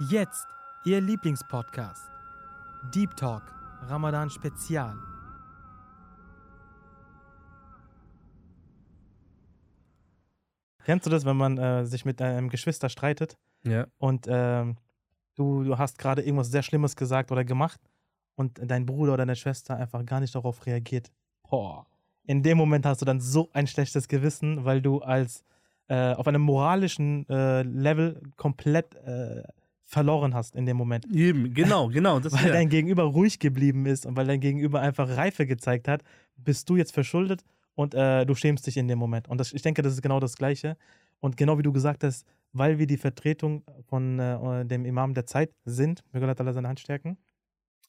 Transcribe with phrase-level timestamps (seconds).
[0.00, 0.46] Jetzt
[0.84, 2.08] Ihr Lieblingspodcast.
[2.94, 3.42] Deep Talk,
[3.88, 4.96] Ramadan Spezial.
[10.84, 13.86] Kennst du das, wenn man äh, sich mit einem Geschwister streitet Ja.
[13.98, 14.76] und ähm,
[15.34, 17.80] du, du hast gerade irgendwas sehr Schlimmes gesagt oder gemacht
[18.36, 21.10] und dein Bruder oder deine Schwester einfach gar nicht darauf reagiert?
[21.42, 21.86] Boah.
[22.24, 25.44] In dem Moment hast du dann so ein schlechtes Gewissen, weil du als
[25.88, 29.42] äh, auf einem moralischen äh, Level komplett äh,
[29.88, 31.06] verloren hast in dem Moment.
[31.14, 32.16] Eben, genau, genau.
[32.22, 32.52] Weil ja.
[32.52, 36.02] dein Gegenüber ruhig geblieben ist und weil dein Gegenüber einfach Reife gezeigt hat,
[36.36, 37.42] bist du jetzt verschuldet
[37.74, 39.28] und äh, du schämst dich in dem Moment.
[39.28, 40.76] Und das, ich denke, das ist genau das Gleiche.
[41.20, 45.24] Und genau wie du gesagt hast, weil wir die Vertretung von äh, dem Imam der
[45.24, 47.16] Zeit sind, möge Allah seine Hand stärken,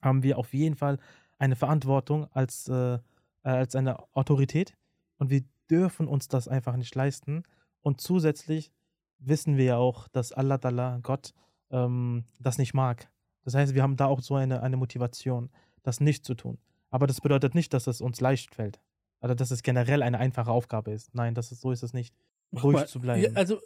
[0.02, 1.00] haben wir auf jeden Fall
[1.38, 2.98] eine Verantwortung als, äh,
[3.44, 4.74] als eine Autorität
[5.18, 7.44] und wir dürfen uns das einfach nicht leisten.
[7.82, 8.72] Und zusätzlich
[9.20, 11.34] wissen wir ja auch, dass Allah, Allah Gott,
[11.72, 13.10] ähm, das nicht mag.
[13.44, 15.50] Das heißt, wir haben da auch so eine, eine Motivation,
[15.84, 16.58] das nicht zu tun.
[16.90, 18.80] Aber das bedeutet nicht, dass es uns leicht fällt.
[19.22, 21.14] Oder dass es generell eine einfache Aufgabe ist.
[21.14, 22.16] Nein, das ist, so ist es nicht.
[22.54, 23.24] Ruhig mal, zu bleiben.
[23.24, 23.60] Ja, also,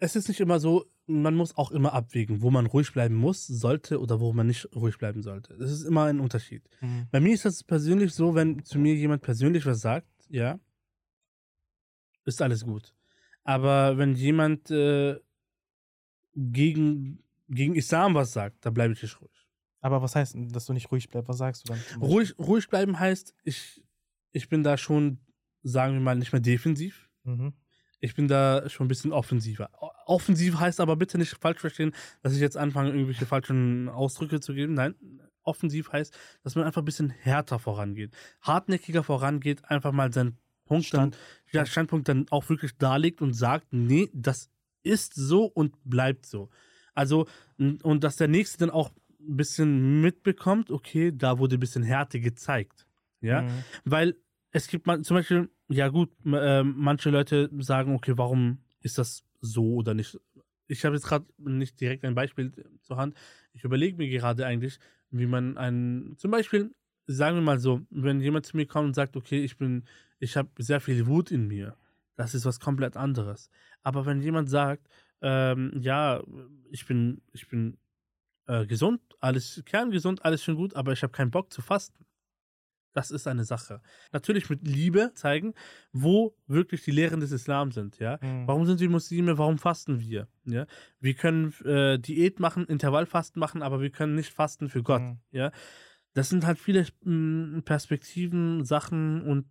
[0.00, 3.46] es ist nicht immer so, man muss auch immer abwägen, wo man ruhig bleiben muss,
[3.46, 5.56] sollte oder wo man nicht ruhig bleiben sollte.
[5.56, 6.68] Das ist immer ein Unterschied.
[6.80, 7.08] Mhm.
[7.10, 10.60] Bei mir ist das persönlich so, wenn zu mir jemand persönlich was sagt, ja,
[12.24, 12.94] ist alles gut.
[13.44, 15.18] Aber wenn jemand äh,
[16.34, 19.46] gegen, gegen Islam was sagt, da bleibe ich nicht ruhig.
[19.80, 21.28] Aber was heißt, dass du nicht ruhig bleibst?
[21.28, 21.80] Was sagst du dann?
[22.00, 23.82] Ruhig, ruhig bleiben heißt, ich,
[24.32, 25.20] ich bin da schon,
[25.62, 27.08] sagen wir mal, nicht mehr defensiv.
[27.24, 27.52] Mhm.
[28.00, 29.70] Ich bin da schon ein bisschen offensiver.
[30.06, 34.54] Offensiv heißt aber bitte nicht falsch verstehen, dass ich jetzt anfange, irgendwelche falschen Ausdrücke zu
[34.54, 34.74] geben.
[34.74, 34.94] Nein,
[35.42, 38.14] offensiv heißt, dass man einfach ein bisschen härter vorangeht.
[38.40, 41.14] Hartnäckiger vorangeht, einfach mal seinen Punkt Stand.
[41.14, 41.20] dann,
[41.52, 44.50] ja, Standpunkt dann auch wirklich darlegt und sagt, nee, das
[44.82, 46.50] ist so und bleibt so.
[46.98, 47.26] Also,
[47.58, 52.18] und dass der Nächste dann auch ein bisschen mitbekommt, okay, da wurde ein bisschen Härte
[52.20, 52.86] gezeigt.
[53.20, 53.64] Ja, Mhm.
[53.84, 54.16] weil
[54.52, 59.24] es gibt man, zum Beispiel, ja gut, äh, manche Leute sagen, okay, warum ist das
[59.40, 60.18] so oder nicht?
[60.66, 62.52] Ich habe jetzt gerade nicht direkt ein Beispiel
[62.82, 63.14] zur Hand.
[63.52, 64.78] Ich überlege mir gerade eigentlich,
[65.10, 66.74] wie man einen, zum Beispiel,
[67.06, 69.84] sagen wir mal so, wenn jemand zu mir kommt und sagt, okay, ich bin,
[70.20, 71.76] ich habe sehr viel Wut in mir,
[72.16, 73.50] das ist was komplett anderes.
[73.82, 74.88] Aber wenn jemand sagt,
[75.22, 76.22] ähm, ja,
[76.70, 77.78] ich bin, ich bin
[78.46, 82.04] äh, gesund, alles kerngesund, alles schön gut, aber ich habe keinen Bock zu fasten.
[82.94, 83.80] Das ist eine Sache.
[84.12, 85.54] Natürlich mit Liebe zeigen,
[85.92, 88.18] wo wirklich die Lehren des Islam sind, ja.
[88.20, 88.48] Mhm.
[88.48, 89.38] Warum sind wir Muslime?
[89.38, 90.26] Warum fasten wir?
[90.44, 90.66] Ja?
[90.98, 95.02] Wir können äh, Diät machen, Intervallfasten machen, aber wir können nicht fasten für Gott.
[95.02, 95.18] Mhm.
[95.30, 95.52] Ja?
[96.14, 99.46] Das sind halt viele mm, Perspektiven, Sachen und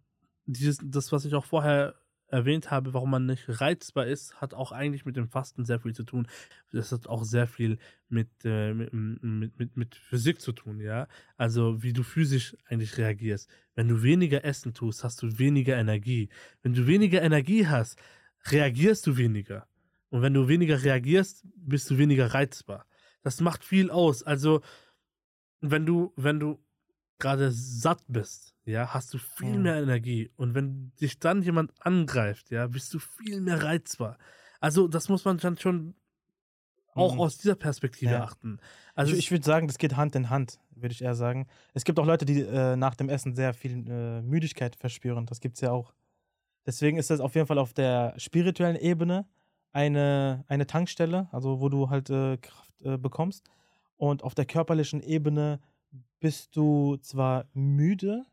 [0.46, 1.96] dieses, das, was ich auch vorher
[2.28, 5.94] erwähnt habe, warum man nicht reizbar ist, hat auch eigentlich mit dem Fasten sehr viel
[5.94, 6.28] zu tun.
[6.72, 7.78] Das hat auch sehr viel
[8.10, 11.08] mit, äh, mit, mit, mit, Physik zu tun, ja.
[11.38, 13.50] Also wie du physisch eigentlich reagierst.
[13.76, 16.30] Wenn du weniger Essen tust, hast du weniger Energie.
[16.64, 17.98] Wenn du weniger Energie hast,
[18.52, 19.68] reagierst du weniger.
[20.10, 22.86] Und wenn du weniger reagierst, bist du weniger reizbar.
[23.24, 24.24] Das macht viel aus.
[24.24, 24.62] Also,
[25.62, 26.60] wenn du, wenn du
[27.20, 29.62] gerade satt bist, ja, hast du viel Mhm.
[29.64, 30.32] mehr Energie.
[30.36, 34.18] Und wenn dich dann jemand angreift, ja, bist du viel mehr reizbar.
[34.60, 35.96] Also, das muss man dann schon
[36.94, 37.20] auch Mhm.
[37.20, 38.24] aus dieser Perspektive Ja.
[38.24, 38.60] achten.
[38.96, 41.48] Also, ich ich würde sagen, das geht Hand in Hand, würde ich eher sagen.
[41.74, 45.26] Es gibt auch Leute, die äh, nach dem Essen sehr viel äh, Müdigkeit verspüren.
[45.26, 45.94] Das gibt es ja auch.
[46.66, 49.28] Deswegen ist das auf jeden Fall auf der spirituellen Ebene
[49.74, 53.46] eine, eine Tankstelle, also wo du halt äh, Kraft äh, bekommst.
[53.98, 55.60] Und auf der körperlichen Ebene
[56.20, 58.26] bist du zwar müde,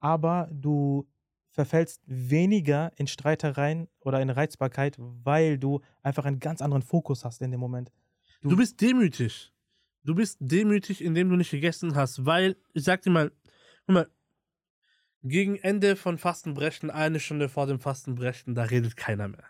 [0.00, 1.08] aber du
[1.50, 7.40] verfällst weniger in Streitereien oder in Reizbarkeit, weil du einfach einen ganz anderen Fokus hast
[7.40, 7.90] in dem Moment.
[8.42, 9.52] du bist demütig.
[10.04, 13.32] Du bist demütig, indem du nicht gegessen hast, weil, ich sag dir mal,
[13.86, 14.10] guck mal,
[15.22, 19.44] gegen Ende von Fastenbrechen, eine Stunde vor dem Fastenbrechen, da redet keiner mehr.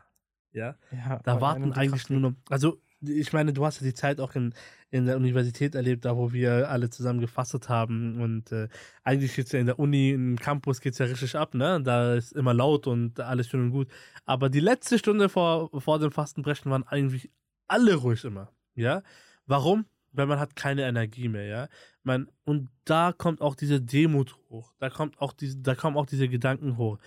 [0.53, 0.77] Ja?
[0.91, 2.33] Ja, Da warten eigentlich nur noch.
[2.49, 4.55] Also, ich meine, du hast ja die Zeit auch in,
[4.91, 8.21] in der Universität erlebt, da wo wir alle zusammen gefastet haben.
[8.21, 8.69] Und äh,
[9.05, 11.81] eigentlich jetzt ja in der Uni, im Campus geht es ja richtig ab, ne?
[11.83, 13.89] Da ist immer laut und alles schön und gut.
[14.25, 17.31] Aber die letzte Stunde vor, vor dem Fastenbrechen waren eigentlich
[17.69, 18.53] alle ruhig immer.
[18.75, 19.03] Ja?
[19.47, 19.87] Warum?
[20.13, 21.69] Weil man hat keine Energie mehr, ja.
[22.03, 24.73] Man, und da kommt auch diese Demut hoch.
[24.79, 26.99] Da kommt auch diese, da kommen auch diese Gedanken hoch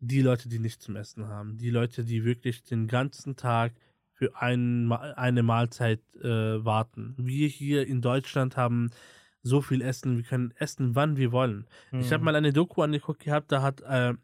[0.00, 3.72] die Leute, die nichts zum Essen haben, die Leute, die wirklich den ganzen Tag
[4.18, 7.14] für ein, eine Mahlzeit äh, warten.
[7.18, 8.90] Wir hier in Deutschland haben
[9.42, 11.66] so viel Essen, wir können essen, wann wir wollen.
[11.92, 12.24] Ich habe Mhm.
[12.24, 14.14] mal eine Doku angeguckt gehabt, da hat, äh,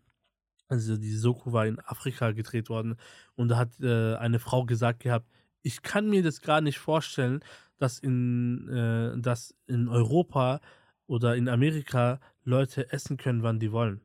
[0.69, 2.97] also die Doku war in Afrika gedreht worden
[3.37, 5.29] und da hat äh, eine Frau gesagt gehabt,
[5.63, 7.41] ich kann mir das gar nicht vorstellen,
[7.79, 10.61] dass in, äh, dass in Europa
[11.07, 14.01] oder in Amerika Leute essen können, wann die wollen.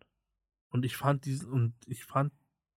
[0.70, 2.32] Und ich fand diesen, und ich fand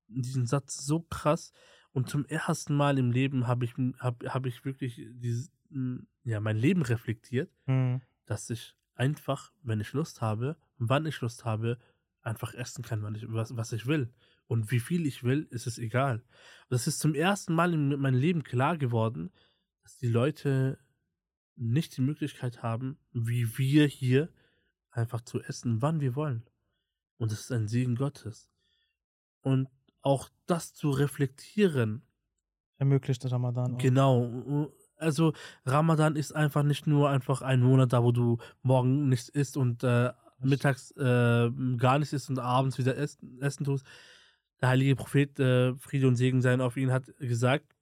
[0.08, 1.52] diesen Satz so krass.
[1.92, 5.50] Und zum ersten Mal im Leben habe ich, hab, hab ich wirklich dieses,
[6.24, 8.00] ja, mein Leben reflektiert, Mhm.
[8.26, 11.78] dass ich einfach, wenn ich Lust habe, wann ich Lust habe,
[12.22, 14.12] einfach essen kann, wann ich, was, was ich will.
[14.46, 16.22] Und wie viel ich will, ist es egal.
[16.68, 19.30] Das ist zum ersten Mal in meinem Leben klar geworden,
[19.82, 20.78] dass die Leute
[21.56, 24.28] nicht die Möglichkeit haben, wie wir hier
[24.90, 26.44] einfach zu essen, wann wir wollen.
[27.18, 28.48] Und das ist ein Segen Gottes.
[29.40, 29.68] Und
[30.02, 32.02] auch das zu reflektieren,
[32.82, 33.74] Ermöglicht der Ramadan.
[33.74, 33.78] Auch.
[33.78, 34.68] Genau.
[34.96, 35.34] Also
[35.64, 39.84] Ramadan ist einfach nicht nur einfach ein Monat da, wo du morgen nichts isst und
[39.84, 43.86] äh, mittags äh, gar nichts isst und abends wieder essen, essen tust.
[44.60, 47.76] Der heilige Prophet, äh, Friede und Segen sein auf ihn, hat gesagt,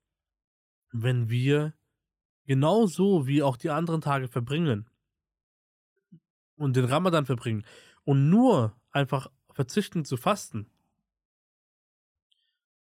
[0.93, 1.73] wenn wir
[2.45, 4.91] genauso wie auch die anderen Tage verbringen
[6.57, 7.65] und den Ramadan verbringen
[8.05, 10.67] und nur einfach verzichten zu fasten,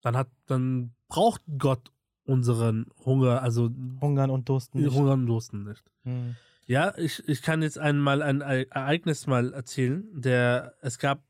[0.02, 1.90] dann hat, dann braucht Gott
[2.24, 3.70] unseren Hunger, also
[4.00, 4.82] Hungern und Dursten.
[4.82, 4.94] Nicht.
[4.94, 5.82] Hunger und Dursten nicht.
[6.04, 6.36] Mhm.
[6.66, 10.08] Ja, ich, ich kann jetzt einmal ein Ereignis mal erzählen.
[10.12, 11.22] Der, es gab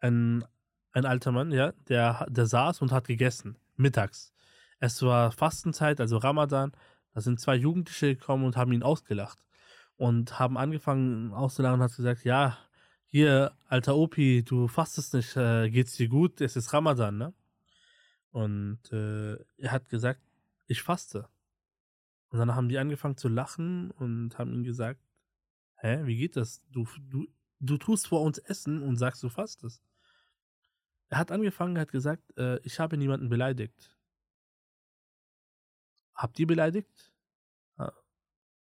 [0.00, 0.44] einen,
[0.92, 4.34] ein alter Mann, ja, der, der saß und hat gegessen, mittags.
[4.78, 6.72] Es war Fastenzeit, also Ramadan.
[7.14, 9.42] Da sind zwei Jugendliche gekommen und haben ihn ausgelacht.
[9.96, 12.58] Und haben angefangen auszulachen und hat gesagt, ja,
[13.06, 17.32] hier, alter Opi, du fastest nicht, äh, geht's dir gut, es ist Ramadan, ne?
[18.30, 20.20] Und äh, er hat gesagt,
[20.66, 21.28] ich faste.
[22.28, 25.00] Und dann haben die angefangen zu lachen und haben ihm gesagt,
[25.76, 26.62] hä, wie geht das?
[26.70, 27.26] Du, du,
[27.60, 29.82] du tust vor uns Essen und sagst, du fastest.
[31.08, 33.96] Er hat angefangen, er hat gesagt, äh, ich habe niemanden beleidigt.
[36.14, 37.12] Habt ihr beleidigt?
[37.78, 37.92] Ja.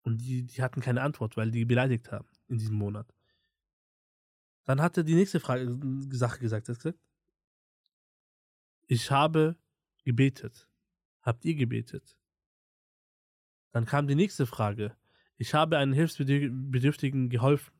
[0.02, 3.14] Und die, die hatten keine Antwort, weil die beleidigt haben in diesem Monat.
[4.64, 5.78] Dann hat er die nächste Frage,
[6.10, 6.68] Sache gesagt.
[6.68, 6.98] Er hat gesagt,
[8.88, 9.56] ich habe
[10.04, 10.68] gebetet.
[11.20, 12.16] Habt ihr gebetet?
[13.70, 14.96] Dann kam die nächste Frage.
[15.36, 17.72] Ich habe einen Hilfsbedürftigen geholfen.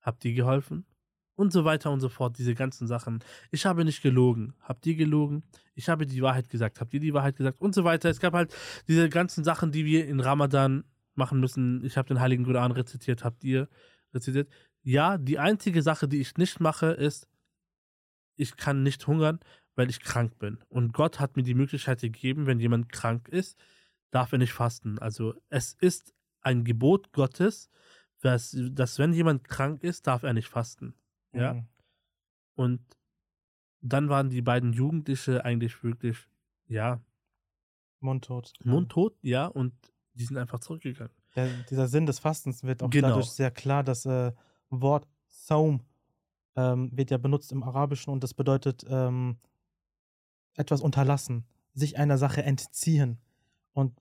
[0.00, 0.86] Habt ihr geholfen?
[1.34, 3.22] Und so weiter und so fort, diese ganzen Sachen.
[3.50, 4.54] Ich habe nicht gelogen.
[4.60, 5.42] Habt ihr gelogen?
[5.74, 6.80] Ich habe die Wahrheit gesagt.
[6.80, 7.60] Habt ihr die Wahrheit gesagt?
[7.60, 8.08] Und so weiter.
[8.08, 8.54] Es gab halt
[8.86, 11.84] diese ganzen Sachen, die wir in Ramadan machen müssen.
[11.84, 13.24] Ich habe den Heiligen Koran rezitiert.
[13.24, 13.68] Habt ihr
[14.14, 14.48] rezitiert?
[14.82, 17.28] Ja, die einzige Sache, die ich nicht mache, ist,
[18.36, 19.40] ich kann nicht hungern,
[19.78, 20.58] weil ich krank bin.
[20.68, 23.56] Und Gott hat mir die Möglichkeit gegeben, wenn jemand krank ist,
[24.10, 24.98] darf er nicht fasten.
[24.98, 27.70] Also es ist ein Gebot Gottes,
[28.20, 30.94] dass, dass wenn jemand krank ist, darf er nicht fasten.
[31.32, 31.54] Ja.
[31.54, 31.66] Mhm.
[32.56, 32.80] Und
[33.80, 36.28] dann waren die beiden Jugendliche eigentlich wirklich,
[36.66, 37.00] ja,
[38.00, 38.54] Mundtot.
[38.64, 39.72] mundtot, ja, und
[40.14, 41.14] die sind einfach zurückgegangen.
[41.36, 43.10] Der, dieser Sinn des Fastens wird auch Genau.
[43.10, 43.84] dadurch sehr klar.
[43.84, 44.32] Das äh,
[44.70, 45.84] Wort Saum
[46.56, 49.38] ähm, wird ja benutzt im Arabischen und das bedeutet ähm,
[50.58, 51.44] etwas unterlassen,
[51.74, 53.18] sich einer Sache entziehen.
[53.72, 53.92] Und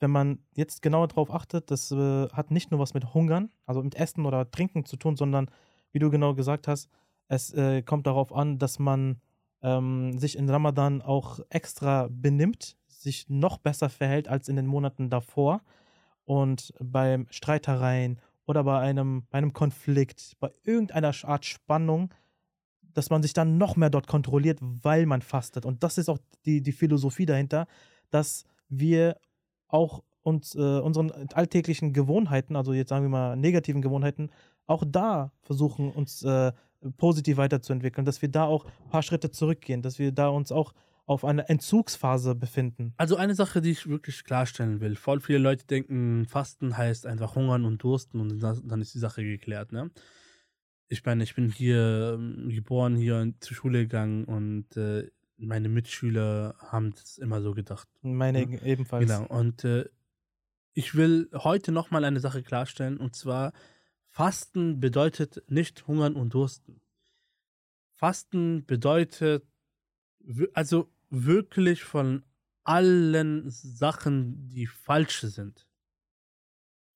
[0.00, 3.82] wenn man jetzt genauer darauf achtet, das äh, hat nicht nur was mit Hungern, also
[3.82, 5.50] mit Essen oder Trinken zu tun, sondern
[5.92, 6.88] wie du genau gesagt hast,
[7.28, 9.20] es äh, kommt darauf an, dass man
[9.62, 15.10] ähm, sich in Ramadan auch extra benimmt, sich noch besser verhält als in den Monaten
[15.10, 15.62] davor.
[16.24, 22.12] Und beim Streitereien oder bei einem, bei einem Konflikt, bei irgendeiner Art Spannung,
[22.94, 25.66] dass man sich dann noch mehr dort kontrolliert, weil man fastet.
[25.66, 27.66] Und das ist auch die, die Philosophie dahinter,
[28.10, 29.16] dass wir
[29.68, 34.30] auch uns, äh, unseren alltäglichen Gewohnheiten, also jetzt sagen wir mal negativen Gewohnheiten,
[34.66, 36.52] auch da versuchen, uns äh,
[36.96, 40.72] positiv weiterzuentwickeln, dass wir da auch ein paar Schritte zurückgehen, dass wir da uns auch
[41.06, 42.94] auf einer Entzugsphase befinden.
[42.96, 44.96] Also eine Sache, die ich wirklich klarstellen will.
[44.96, 49.22] Voll viele Leute denken, Fasten heißt einfach hungern und dursten und dann ist die Sache
[49.22, 49.90] geklärt, ne?
[50.88, 56.56] Ich meine, ich bin hier ähm, geboren, hier zur Schule gegangen und äh, meine Mitschüler
[56.58, 57.88] haben das immer so gedacht.
[58.02, 59.06] Meine Ja, ebenfalls.
[59.06, 59.26] Genau.
[59.26, 59.88] Und äh,
[60.72, 63.52] ich will heute nochmal eine Sache klarstellen und zwar,
[64.08, 66.80] Fasten bedeutet nicht hungern und dursten.
[67.94, 69.44] Fasten bedeutet
[70.52, 72.24] also wirklich von
[72.64, 75.66] allen Sachen, die falsch sind,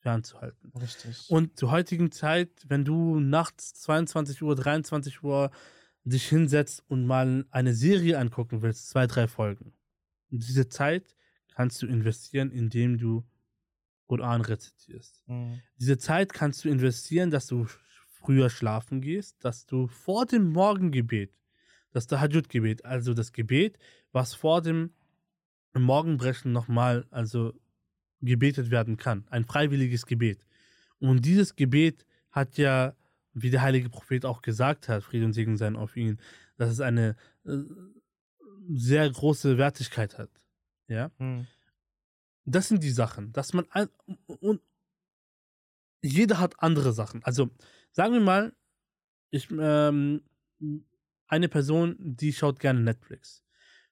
[0.09, 0.73] fernzuhalten.
[0.81, 1.29] Richtig.
[1.29, 5.51] Und zur heutigen Zeit, wenn du nachts 22 Uhr, 23 Uhr
[6.05, 9.75] dich hinsetzt und mal eine Serie angucken willst, zwei, drei Folgen,
[10.31, 11.15] und diese Zeit
[11.55, 13.25] kannst du investieren, indem du
[14.07, 15.23] Koran rezitierst.
[15.27, 15.61] Mhm.
[15.79, 17.67] Diese Zeit kannst du investieren, dass du
[18.07, 21.33] früher schlafen gehst, dass du vor dem Morgengebet,
[21.93, 23.79] das Tahajjud-Gebet, also das Gebet,
[24.13, 24.91] was vor dem
[25.75, 27.55] Morgenbrechen nochmal, also
[28.21, 29.25] gebetet werden kann.
[29.31, 30.45] Ein freiwilliges Gebet.
[30.99, 32.95] Und dieses Gebet hat ja,
[33.33, 36.19] wie der heilige Prophet auch gesagt hat, Friede und Segen sein auf ihn,
[36.57, 37.59] dass es eine äh,
[38.69, 40.31] sehr große Wertigkeit hat.
[40.89, 41.11] Ja.
[41.19, 41.47] Hm.
[42.45, 43.89] Das sind die Sachen, dass man ein,
[44.27, 44.61] und
[46.03, 47.23] jeder hat andere Sachen.
[47.25, 47.51] Also
[47.93, 48.55] sagen wir mal,
[49.31, 50.23] ich ähm,
[51.27, 53.45] eine Person, die schaut gerne Netflix.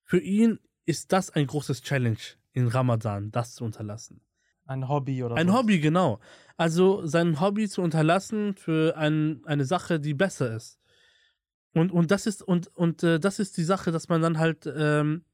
[0.02, 2.16] Für ihn ist das ein großes Challenge
[2.56, 4.22] in Ramadan, das zu unterlassen.
[4.64, 5.54] Ein Hobby oder Ein so.
[5.54, 6.20] Hobby, genau.
[6.56, 10.80] Also sein Hobby zu unterlassen für ein, eine Sache, die besser ist.
[11.74, 14.66] Und, und das ist, und, und äh, das ist die Sache, dass man dann halt
[14.74, 15.26] ähm,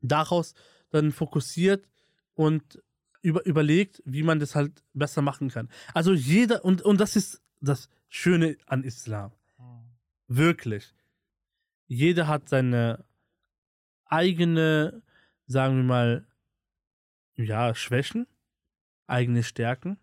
[0.00, 0.54] daraus
[0.90, 1.88] dann fokussiert
[2.34, 2.82] und
[3.22, 5.68] über, überlegt, wie man das halt besser machen kann.
[5.94, 9.30] Also jeder, und, und das ist das Schöne an Islam.
[9.58, 9.84] Hm.
[10.26, 10.92] Wirklich.
[11.86, 13.04] Jeder hat seine
[14.06, 15.00] eigene,
[15.46, 16.26] sagen wir mal,
[17.36, 18.26] ja, Schwächen,
[19.06, 19.98] eigene Stärken.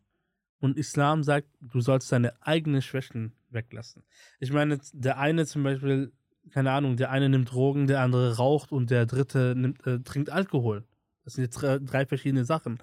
[0.59, 4.03] Und Islam sagt, du sollst deine eigenen Schwächen weglassen.
[4.39, 6.13] Ich meine, der eine zum Beispiel,
[6.51, 10.29] keine Ahnung, der eine nimmt Drogen, der andere raucht und der dritte nimmt, äh, trinkt
[10.29, 10.85] Alkohol.
[11.23, 12.81] Das sind jetzt drei, drei verschiedene Sachen.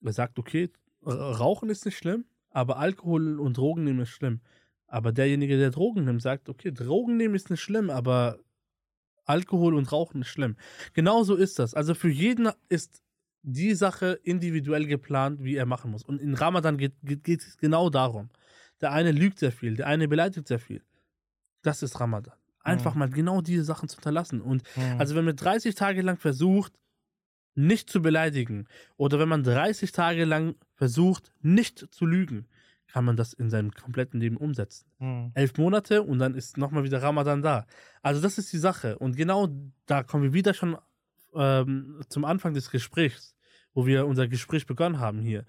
[0.00, 0.70] Er sagt, okay,
[1.04, 4.40] Rauchen ist nicht schlimm, aber Alkohol und Drogen nehmen ist schlimm.
[4.86, 8.38] Aber derjenige, der Drogen nimmt, sagt, okay, Drogen nehmen ist nicht schlimm, aber
[9.24, 10.56] Alkohol und Rauchen ist schlimm.
[10.94, 11.74] Genauso ist das.
[11.74, 13.02] Also für jeden ist
[13.42, 16.02] die Sache individuell geplant, wie er machen muss.
[16.04, 18.30] Und in Ramadan geht, geht, geht es genau darum.
[18.80, 20.82] Der eine lügt sehr viel, der eine beleidigt sehr viel.
[21.62, 22.34] Das ist Ramadan.
[22.62, 22.98] Einfach Mhm.
[23.00, 24.40] mal genau diese Sachen zu unterlassen.
[24.40, 25.00] Und Hm.
[25.00, 26.72] also wenn man 30 Tage lang versucht,
[27.54, 28.66] nicht zu beleidigen,
[28.96, 32.46] oder wenn man 30 Tage lang versucht, nicht zu lügen,
[32.86, 34.86] kann man das in seinem kompletten Leben umsetzen.
[34.98, 35.32] Hm.
[35.34, 37.66] Elf Monate und dann ist nochmal wieder Ramadan da.
[38.02, 38.98] Also das ist die Sache.
[38.98, 39.48] Und genau
[39.86, 40.76] da kommen wir wieder schon
[41.34, 43.34] ähm, zum Anfang des Gesprächs,
[43.74, 45.44] wo wir unser Gespräch begonnen haben hier.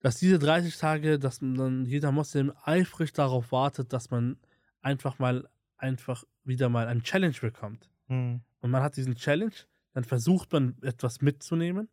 [0.00, 4.36] Dass diese 30 Tage, dass man dann jeder Moslem eifrig darauf wartet, dass man
[4.80, 8.40] einfach mal, einfach wieder mal ein Challenge bekommt Hm.
[8.60, 9.54] und man hat diesen Challenge,
[9.94, 11.88] dann versucht man etwas mitzunehmen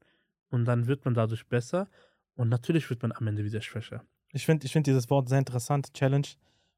[0.50, 1.88] und dann wird man dadurch besser
[2.36, 4.04] und natürlich wird man am Ende wieder schwächer.
[4.32, 6.28] Ich finde ich find dieses Wort sehr interessant, Challenge,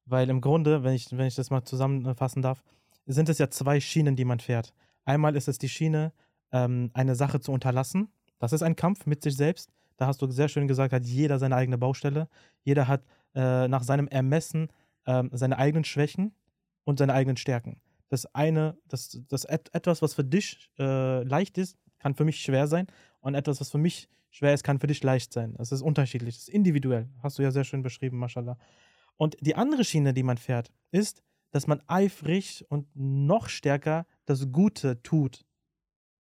[0.05, 2.63] weil im Grunde, wenn ich, wenn ich das mal zusammenfassen darf,
[3.05, 4.73] sind es ja zwei Schienen, die man fährt.
[5.05, 6.13] Einmal ist es die Schiene,
[6.51, 8.11] ähm, eine Sache zu unterlassen.
[8.39, 9.71] Das ist ein Kampf mit sich selbst.
[9.97, 12.27] Da hast du sehr schön gesagt, hat jeder seine eigene Baustelle.
[12.63, 13.03] Jeder hat
[13.35, 14.69] äh, nach seinem Ermessen
[15.05, 16.35] ähm, seine eigenen Schwächen
[16.83, 17.81] und seine eigenen Stärken.
[18.09, 22.41] Das eine, das, das et, etwas, was für dich äh, leicht ist, kann für mich
[22.41, 22.87] schwer sein.
[23.19, 25.53] Und etwas, was für mich schwer ist, kann für dich leicht sein.
[25.57, 27.07] Das ist unterschiedlich, das ist individuell.
[27.21, 28.57] Hast du ja sehr schön beschrieben, mashallah.
[29.17, 34.51] Und die andere Schiene, die man fährt, ist, dass man eifrig und noch stärker das
[34.51, 35.45] Gute tut.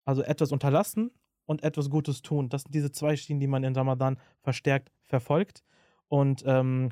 [0.04, 1.10] Also etwas unterlassen
[1.46, 2.48] und etwas Gutes tun.
[2.48, 5.64] Das sind diese zwei Schienen, die man in Ramadan verstärkt verfolgt.
[6.08, 6.90] Und ähm,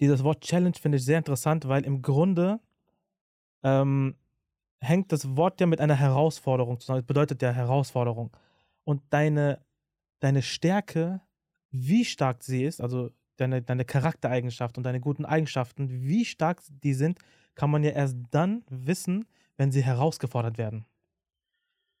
[0.00, 2.60] dieses Wort Challenge finde ich sehr interessant, weil im Grunde
[3.62, 4.16] ähm,
[4.80, 7.00] hängt das Wort ja mit einer Herausforderung zusammen.
[7.00, 8.36] Es bedeutet ja Herausforderung.
[8.84, 9.64] Und deine,
[10.20, 11.20] deine Stärke,
[11.70, 16.94] wie stark sie ist, also deine, deine Charaktereigenschaft und deine guten Eigenschaften, wie stark die
[16.94, 17.18] sind,
[17.54, 20.84] kann man ja erst dann wissen, wenn sie herausgefordert werden.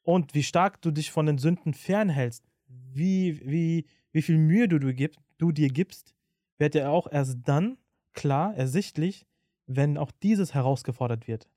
[0.02, 4.78] Und wie stark du dich von den Sünden fernhältst, wie, wie, wie viel Mühe du,
[4.78, 6.14] du, gib, du dir gibst,
[6.58, 7.78] wird ja auch erst dann
[8.12, 9.26] klar, ersichtlich,
[9.66, 11.48] wenn auch dieses herausgefordert wird.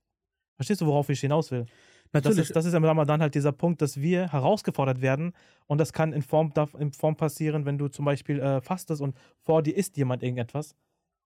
[0.56, 1.66] Verstehst du, worauf ich hinaus will?
[2.12, 5.34] Das Natürlich, ist, das ist im Ramadan halt dieser Punkt, dass wir herausgefordert werden
[5.68, 9.16] und das kann in Form, in Form passieren, wenn du zum Beispiel äh, fastest und
[9.42, 10.76] vor dir isst jemand irgendetwas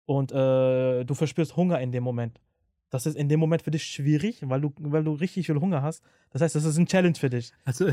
[0.06, 2.42] und äh, du verspürst Hunger in dem Moment.
[2.92, 5.82] Das ist in dem Moment für dich schwierig, weil du, weil du richtig viel Hunger
[5.82, 6.04] hast.
[6.32, 7.54] Das heißt, das ist ein Challenge für dich.
[7.64, 7.90] also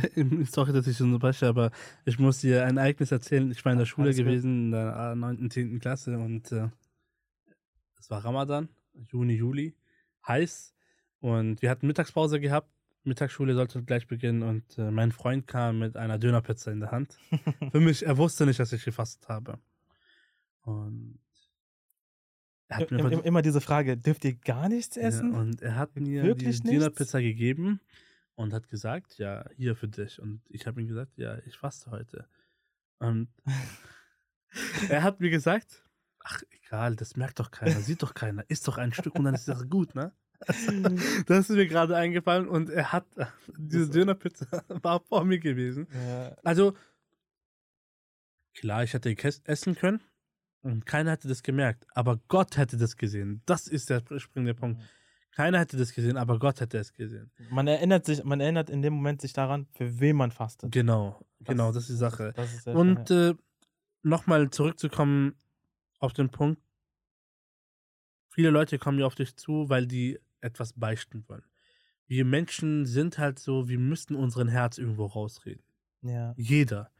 [0.50, 1.70] sorry, dass ich so unterbreche, aber
[2.04, 3.48] ich muss dir ein Ereignis erzählen.
[3.52, 4.26] Ich war in der Schule Alles gut.
[4.26, 5.78] gewesen, in der 9., 10.
[5.78, 6.68] Klasse und äh,
[8.00, 8.68] es war Ramadan,
[9.12, 9.76] Juni, Juli,
[10.26, 10.74] heiß
[11.20, 12.68] und wir hatten Mittagspause gehabt.
[13.04, 17.16] Mittagsschule sollte gleich beginnen und äh, mein Freund kam mit einer Dönerpizza in der Hand.
[17.70, 19.60] Für mich, er wusste nicht, dass ich gefastet habe.
[20.62, 21.20] Und
[22.70, 25.34] hat mir immer diese Frage, dürft ihr gar nichts ja, essen?
[25.34, 26.70] und er hat mir Wirklich die?
[26.72, 27.80] Dönerpizza gegeben
[28.34, 30.20] und hat gesagt, ja, hier für dich.
[30.20, 32.26] Und ich habe ihm gesagt, ja, ich faste heute.
[32.98, 33.28] Und
[34.88, 35.84] er hat mir gesagt,
[36.20, 39.34] ach, egal, das merkt doch keiner, sieht doch keiner, isst doch ein Stück und dann
[39.34, 40.12] ist das gut, ne?
[41.26, 43.06] Das ist mir gerade eingefallen und er hat,
[43.56, 45.88] diese Dönerpizza war vor mir gewesen.
[45.92, 46.76] Ja, Also,
[48.54, 50.00] klar, ich hätte essen können
[50.62, 53.42] und keiner hätte das gemerkt, aber Gott hätte das gesehen.
[53.46, 54.82] Das ist der springende Punkt.
[55.32, 57.30] Keiner hätte das gesehen, aber Gott hätte es gesehen.
[57.50, 60.72] Man erinnert sich, man erinnert in dem Moment sich daran, für wen man fastet.
[60.72, 62.32] Genau, genau, das ist die Sache.
[62.34, 63.38] Das ist sehr Und schön, äh,
[64.02, 65.36] nochmal zurückzukommen
[66.00, 66.60] auf den Punkt,
[68.30, 71.44] viele Leute kommen ja auf dich zu, weil die etwas beichten wollen.
[72.06, 75.62] Wir Menschen sind halt so, wir müssten unseren Herz irgendwo rausreden.
[76.02, 76.34] ja.
[76.36, 76.90] Jeder.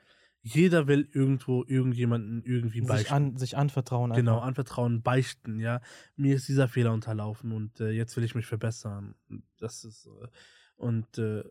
[0.55, 3.13] Jeder will irgendwo irgendjemanden irgendwie Sich, beichten.
[3.15, 4.13] an, sich anvertrauen.
[4.13, 4.47] Genau, einfach.
[4.47, 5.81] anvertrauen, beichten, ja.
[6.17, 9.15] Mir ist dieser Fehler unterlaufen und äh, jetzt will ich mich verbessern.
[9.29, 10.29] Und Das ist äh,
[10.77, 11.45] und äh,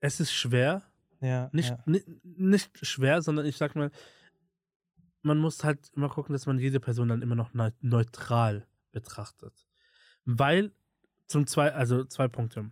[0.00, 0.82] es ist schwer,
[1.20, 1.82] Ja, nicht, ja.
[1.86, 3.90] ni- nicht schwer, sondern ich sag mal,
[5.22, 9.66] man muss halt immer gucken, dass man jede Person dann immer noch neu- neutral betrachtet.
[10.24, 10.72] Weil,
[11.26, 12.70] zum zwei, also zwei Punkte.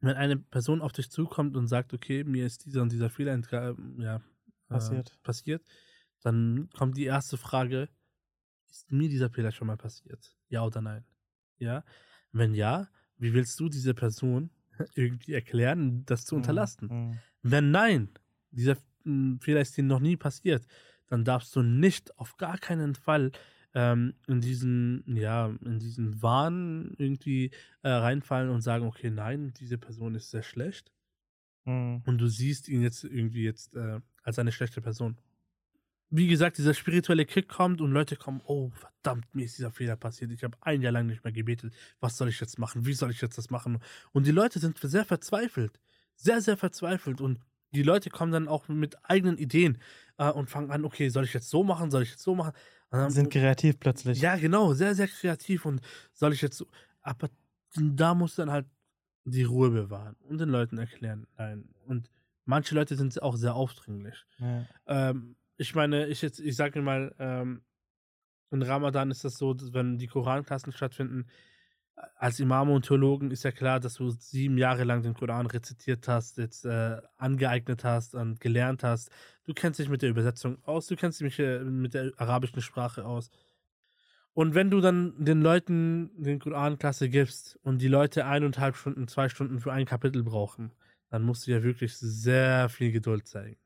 [0.00, 3.34] Wenn eine Person auf dich zukommt und sagt, okay, mir ist dieser und dieser Fehler
[3.34, 4.20] entga- ja, äh,
[4.68, 5.18] Passiert.
[5.22, 5.64] passiert,
[6.22, 7.88] dann kommt die erste Frage,
[8.70, 10.36] ist mir dieser Fehler schon mal passiert?
[10.48, 11.04] Ja oder nein?
[11.58, 11.84] Ja?
[12.32, 14.50] Wenn ja, wie willst du diese Person
[14.94, 16.90] irgendwie erklären, das zu Mhm, unterlassen?
[16.90, 17.22] mhm.
[17.42, 18.10] Wenn nein,
[18.50, 20.66] dieser mm, Fehler ist dir noch nie passiert,
[21.06, 23.32] dann darfst du nicht auf gar keinen Fall
[23.78, 29.78] ähm, in diesen, ja, in diesen Wahn irgendwie äh, reinfallen und sagen, okay, nein, diese
[29.78, 30.90] Person ist sehr schlecht
[31.64, 32.02] Mhm.
[32.06, 35.16] und du siehst ihn jetzt irgendwie jetzt äh, als eine schlechte Person.
[36.10, 39.96] Wie gesagt, dieser spirituelle Kick kommt und Leute kommen, oh verdammt, mir ist dieser Fehler
[39.96, 40.32] passiert.
[40.32, 41.74] Ich habe ein Jahr lang nicht mehr gebetet.
[42.00, 42.86] Was soll ich jetzt machen?
[42.86, 43.78] Wie soll ich jetzt das machen?
[44.12, 45.78] Und die Leute sind sehr verzweifelt.
[46.16, 47.20] Sehr, sehr verzweifelt.
[47.20, 47.38] Und
[47.72, 49.78] die Leute kommen dann auch mit eigenen Ideen
[50.18, 51.90] äh, und fangen an, okay, soll ich jetzt so machen?
[51.90, 52.52] Soll ich jetzt so machen?
[52.90, 54.20] Und dann- Sind kreativ plötzlich.
[54.20, 55.80] ja, genau, sehr, sehr kreativ und
[56.12, 56.66] soll ich jetzt so.
[57.02, 57.28] Aber
[57.76, 58.66] da musst du dann halt
[59.24, 61.68] die Ruhe bewahren und den Leuten erklären, nein.
[61.86, 62.10] Und
[62.46, 64.24] manche Leute sind auch sehr aufdringlich.
[64.38, 64.66] Ja.
[64.86, 67.62] Ähm, ich meine, ich jetzt, ich sage mal, ähm,
[68.50, 71.26] in Ramadan ist das so, wenn die Koranklassen stattfinden,
[72.16, 76.06] als Imame und Theologen ist ja klar, dass du sieben Jahre lang den Koran rezitiert
[76.08, 79.10] hast, jetzt äh, angeeignet hast und gelernt hast.
[79.44, 83.04] Du kennst dich mit der Übersetzung aus, du kennst dich äh, mit der arabischen Sprache
[83.04, 83.30] aus.
[84.32, 89.28] Und wenn du dann den Leuten den Koran-Klasse gibst und die Leute eineinhalb Stunden, zwei
[89.28, 90.72] Stunden für ein Kapitel brauchen,
[91.10, 93.56] dann musst du ja wirklich sehr viel Geduld zeigen.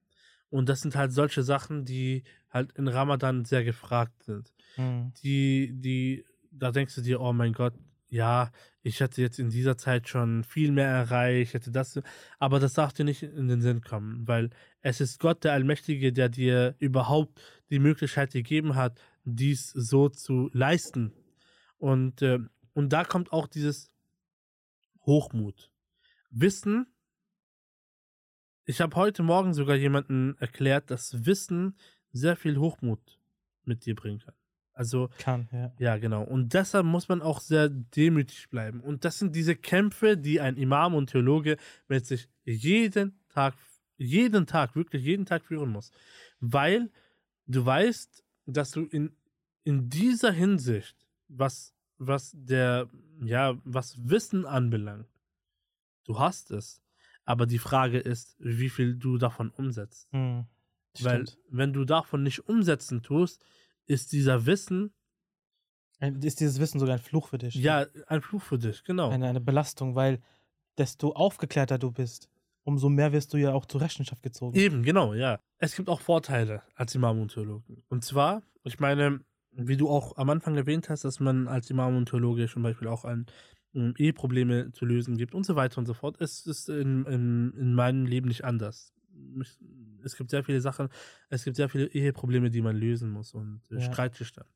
[0.49, 4.53] Und das sind halt solche Sachen, die halt in Ramadan sehr gefragt sind.
[4.77, 5.13] Mhm.
[5.23, 7.75] Die, die, da denkst du dir, oh mein Gott,
[8.13, 11.99] ja, ich hätte jetzt in dieser Zeit schon viel mehr erreicht, hätte das,
[12.39, 14.51] aber das darf dir nicht in den Sinn kommen, weil
[14.83, 20.51] es ist Gott, der Allmächtige, der dir überhaupt die Möglichkeit gegeben hat, dies so zu
[20.53, 21.15] leisten.
[21.79, 22.39] Und, äh,
[22.75, 23.91] und da kommt auch dieses
[25.07, 25.73] Hochmut.
[26.31, 26.87] Wissen,
[28.67, 31.79] ich habe heute Morgen sogar jemanden erklärt, dass Wissen
[32.13, 33.19] sehr viel Hochmut
[33.65, 34.35] mit dir bringen kann.
[34.75, 35.73] Also, Kann, ja.
[35.79, 36.23] ja, genau.
[36.23, 38.81] Und deshalb muss man auch sehr demütig bleiben.
[38.81, 41.59] Und das sind diese Kämpfe, die ein Imam und Theologe
[41.89, 43.55] mit sich jeden Tag,
[43.99, 45.91] jeden Tag, wirklich jeden Tag führen muss.
[46.41, 46.91] Weil
[47.47, 49.15] du weißt, dass du in,
[49.65, 52.89] in dieser Hinsicht, was, was der,
[53.23, 55.09] ja, was Wissen anbelangt,
[56.05, 56.83] du hast es.
[57.25, 60.13] Aber die Frage ist, wie viel du davon umsetzt.
[60.13, 60.47] Mhm.
[61.01, 63.43] Weil, wenn du davon nicht umsetzen tust,
[63.87, 64.93] ist dieser Wissen
[66.01, 67.55] Ist dieses Wissen sogar ein Fluch für dich?
[67.55, 69.11] Ja, ein Fluch für dich, genau.
[69.11, 70.21] Eine, eine Belastung, weil
[70.79, 72.29] desto aufgeklärter du bist,
[72.65, 74.57] umso mehr wirst du ja auch zur Rechenschaft gezogen.
[74.57, 75.41] Eben, genau, ja.
[75.59, 77.83] Es gibt auch Vorteile als Imam und Theologen.
[77.89, 79.21] Und zwar, ich meine,
[79.53, 82.89] wie du auch am Anfang erwähnt hast, dass man als Imam und Theologe zum Beispiel
[82.89, 83.27] auch an
[83.75, 86.21] ähm, Eheprobleme zu lösen gibt und so weiter und so fort.
[86.21, 88.93] Es ist in, in, in meinem Leben nicht anders.
[90.05, 90.89] Es gibt sehr viele Sachen,
[91.29, 93.81] es gibt sehr viele Eheprobleme, die man lösen muss und Ja.
[93.81, 94.49] Streitgestand.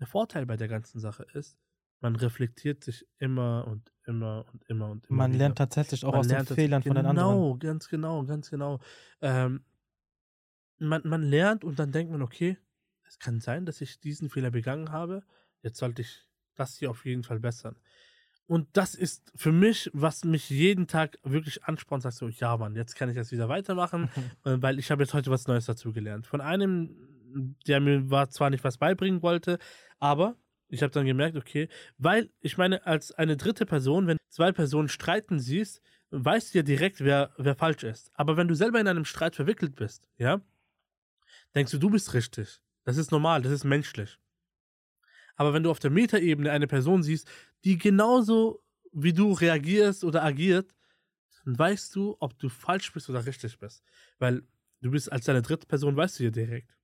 [0.00, 1.58] Der Vorteil bei der ganzen Sache ist,
[2.00, 5.16] man reflektiert sich immer und immer und immer und immer.
[5.16, 5.38] Man wieder.
[5.38, 7.58] lernt tatsächlich auch Man aus den Fehlern von den Genau, anderen.
[7.58, 8.80] ganz genau, ganz genau.
[9.20, 9.64] Ähm,
[10.78, 12.56] man, man lernt und dann denkt man, okay,
[13.06, 15.24] es kann sein, dass ich diesen Fehler begangen habe.
[15.62, 17.78] Jetzt sollte ich das hier auf jeden Fall bessern.
[18.48, 22.74] Und das ist für mich, was mich jeden Tag wirklich anspornt, sagt so, ja Mann,
[22.74, 24.08] jetzt kann ich das wieder weitermachen,
[24.44, 26.26] äh, weil ich habe jetzt heute was Neues dazu gelernt.
[26.26, 29.58] Von einem, der mir war zwar nicht was beibringen wollte,
[29.98, 30.34] aber
[30.68, 34.88] ich habe dann gemerkt, okay, weil ich meine, als eine dritte Person, wenn zwei Personen
[34.88, 38.10] streiten siehst, weißt du ja direkt, wer, wer falsch ist.
[38.14, 40.40] Aber wenn du selber in einem Streit verwickelt bist, ja,
[41.54, 42.62] denkst du, du bist richtig.
[42.84, 44.18] Das ist normal, das ist menschlich.
[45.38, 47.28] Aber wenn du auf der Metaebene eine Person siehst,
[47.64, 48.60] die genauso
[48.92, 50.74] wie du reagierst oder agiert,
[51.44, 53.84] dann weißt du, ob du falsch bist oder richtig bist.
[54.18, 54.42] Weil
[54.80, 56.76] du bist als deine dritte Person, weißt du ja direkt.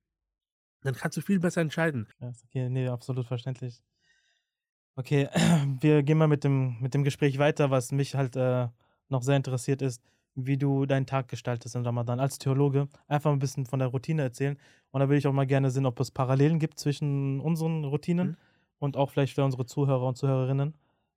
[0.81, 2.07] Dann kannst du viel besser entscheiden.
[2.19, 3.83] Okay, nee, absolut verständlich.
[4.95, 5.27] Okay,
[5.81, 8.69] wir gehen mal mit dem, mit dem Gespräch weiter, was mich halt äh,
[9.09, 10.01] noch sehr interessiert ist,
[10.35, 12.87] wie du deinen Tag gestaltest im Ramadan als Theologe.
[13.07, 14.57] Einfach ein bisschen von der Routine erzählen.
[14.91, 18.29] Und da will ich auch mal gerne sehen, ob es Parallelen gibt zwischen unseren Routinen
[18.29, 18.35] Mhm.
[18.79, 20.73] und auch vielleicht für unsere Zuhörer und Zuhörerinnen,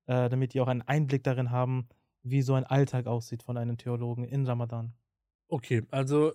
[0.07, 1.89] äh, damit die auch einen Einblick darin haben,
[2.23, 4.93] wie so ein Alltag aussieht von einem Theologen in Ramadan.
[5.49, 6.33] Okay, also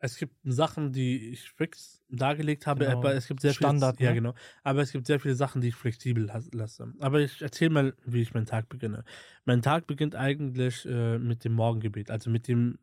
[0.00, 2.98] es gibt Sachen, die ich fix dargelegt habe, Genau.
[2.98, 4.20] aber es gibt sehr Standard, viele, ja ne?
[4.20, 6.92] genau, aber es gibt sehr viele Sachen, die ich flexibel las- lasse.
[7.00, 9.04] Aber ich erzähle mal, wie ich meinen Tag beginne.
[9.44, 12.78] Mein Tag beginnt eigentlich äh, mit dem Morgengebet, also mit dem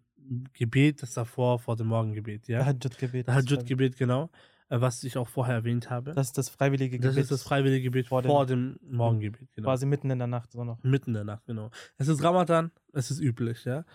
[0.53, 2.59] Gebet, das davor vor dem Morgengebet, ja.
[2.59, 3.27] Tahajjud-Gebet.
[3.27, 4.29] Das ist Hajjud-Gebet, genau,
[4.69, 6.13] äh, was ich auch vorher erwähnt habe.
[6.13, 7.23] Das ist das freiwillige Das Gebet.
[7.23, 9.67] ist das freiwillige Gebet vor vor, dem- dem, Morgengebet, genau.
[9.67, 10.83] Quasi mitten in der Nacht so noch.
[10.83, 11.69] Mitten in der Nacht, genau.
[11.97, 13.85] Es ist Ramadan, es ist üblich, ja.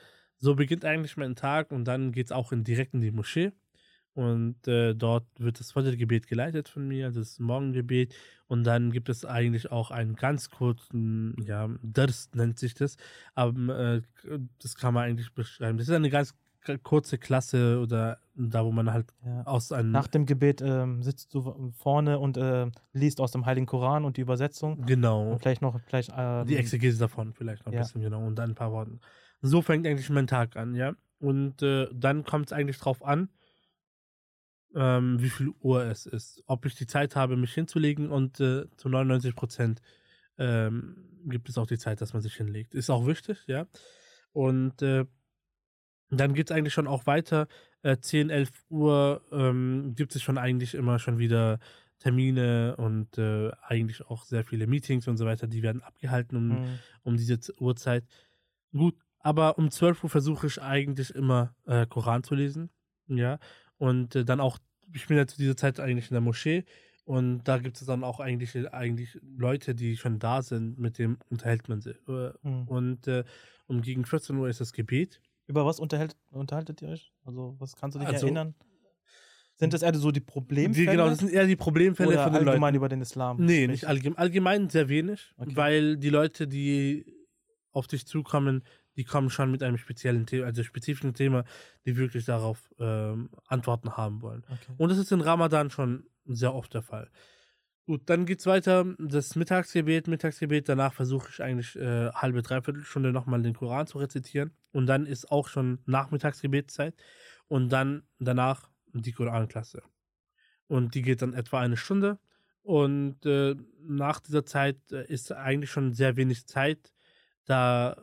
[0.40, 3.52] So beginnt eigentlich mein Tag und dann geht es auch in, direkt in die Moschee.
[4.14, 8.14] Und äh, dort wird das Fajr-Gebet geleitet von mir, das Morgengebet.
[8.48, 12.96] Und dann gibt es eigentlich auch einen ganz kurzen, ja, Dars nennt sich das.
[13.34, 14.02] Aber äh,
[14.60, 15.78] das kann man eigentlich beschreiben.
[15.78, 16.34] Das ist eine ganz
[16.82, 19.42] kurze Klasse oder da, wo man halt Ja.
[19.46, 19.92] aus einem.
[19.92, 24.16] Nach dem Gebet ähm, sitzt du vorne und äh, liest aus dem Heiligen Koran und
[24.16, 24.84] die Übersetzung.
[24.86, 25.32] genau.
[25.32, 27.82] Und vielleicht noch vielleicht, ähm, Die Exegese davon vielleicht noch ein ja.
[27.82, 29.00] bisschen, genau, und dann ein paar Worten.
[29.42, 30.94] So fängt eigentlich mein Tag an, ja.
[31.18, 33.28] Und äh, dann kommt es eigentlich drauf an,
[34.74, 36.42] ähm, wie viel Uhr es ist.
[36.46, 39.80] Ob ich die Zeit habe, mich hinzulegen und äh, zu 99 Prozent
[40.38, 42.74] ähm, gibt es auch die Zeit, dass man sich hinlegt.
[42.74, 43.66] Ist auch wichtig, ja.
[44.32, 45.04] Und äh,
[46.10, 47.46] dann geht es eigentlich schon auch weiter.
[47.82, 51.58] Äh, 10, 11 Uhr ähm, gibt es schon eigentlich immer schon wieder
[51.98, 56.48] Termine und äh, eigentlich auch sehr viele Meetings und so weiter, die werden abgehalten um,
[56.48, 56.78] Mhm.
[57.02, 58.04] um diese Uhrzeit.
[58.72, 62.70] Gut, aber um 12 Uhr versuche ich eigentlich immer äh, Koran zu lesen.
[63.06, 63.38] Ja.
[63.78, 64.58] Und äh, dann auch,
[64.92, 66.64] ich bin ja zu dieser Zeit eigentlich in der Moschee
[67.04, 71.18] und da gibt es dann auch eigentlich, eigentlich Leute, die schon da sind, mit dem
[71.30, 71.96] unterhält man sich.
[72.08, 72.68] Äh, Mhm.
[72.68, 73.24] Und äh,
[73.66, 75.20] um gegen 14 Uhr ist das Gebet.
[75.46, 77.12] Über was unterhält, unterhaltet ihr euch?
[77.24, 78.54] Also, was kannst du dich Also- erinnern?
[79.56, 80.86] Sind das eher so die Problemfälle?
[80.86, 82.76] Die, genau, das sind eher die Problemfälle oder von den allgemein Leuten.
[82.76, 83.36] über den Islam?
[83.44, 84.18] Nee, Sprich- nicht allgemein.
[84.18, 85.50] Allgemein sehr wenig, Okay.
[85.54, 87.04] weil die Leute, die
[87.72, 88.64] auf dich zukommen,
[88.96, 91.44] die kommen schon mit einem speziellen Thema, also spezifischen Thema,
[91.84, 94.44] die wirklich darauf ähm, Antworten haben wollen.
[94.48, 94.74] Okay.
[94.76, 97.10] Und das ist in Ramadan schon sehr oft der Fall.
[97.86, 98.84] Gut, dann geht's weiter.
[98.98, 100.68] Das Mittagsgebet, Mittagsgebet.
[100.68, 104.52] Danach versuche ich eigentlich äh, halbe, dreiviertel Stunde nochmal den Koran zu rezitieren.
[104.70, 106.94] Und dann ist auch schon Nachmittagsgebetszeit.
[107.48, 109.82] Und dann danach die Koranklasse.
[110.68, 112.20] Und die geht dann etwa eine Stunde.
[112.62, 116.92] Und äh, nach dieser Zeit äh, ist eigentlich schon sehr wenig Zeit.
[117.44, 117.96] Da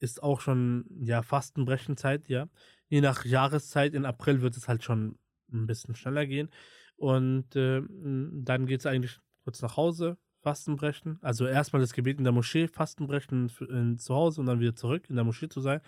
[0.00, 2.48] ist auch schon ja Fastenbrechenzeit, ja.
[2.88, 5.18] Je nach Jahreszeit, in April wird es halt schon
[5.52, 6.50] ein bisschen schneller gehen.
[6.96, 11.18] Und äh, dann geht es eigentlich kurz nach Hause, Fastenbrechen.
[11.22, 14.76] Also erstmal das Gebet in der Moschee, Fastenbrechen für- in, zu Hause und dann wieder
[14.76, 15.80] zurück in der Moschee zu sein.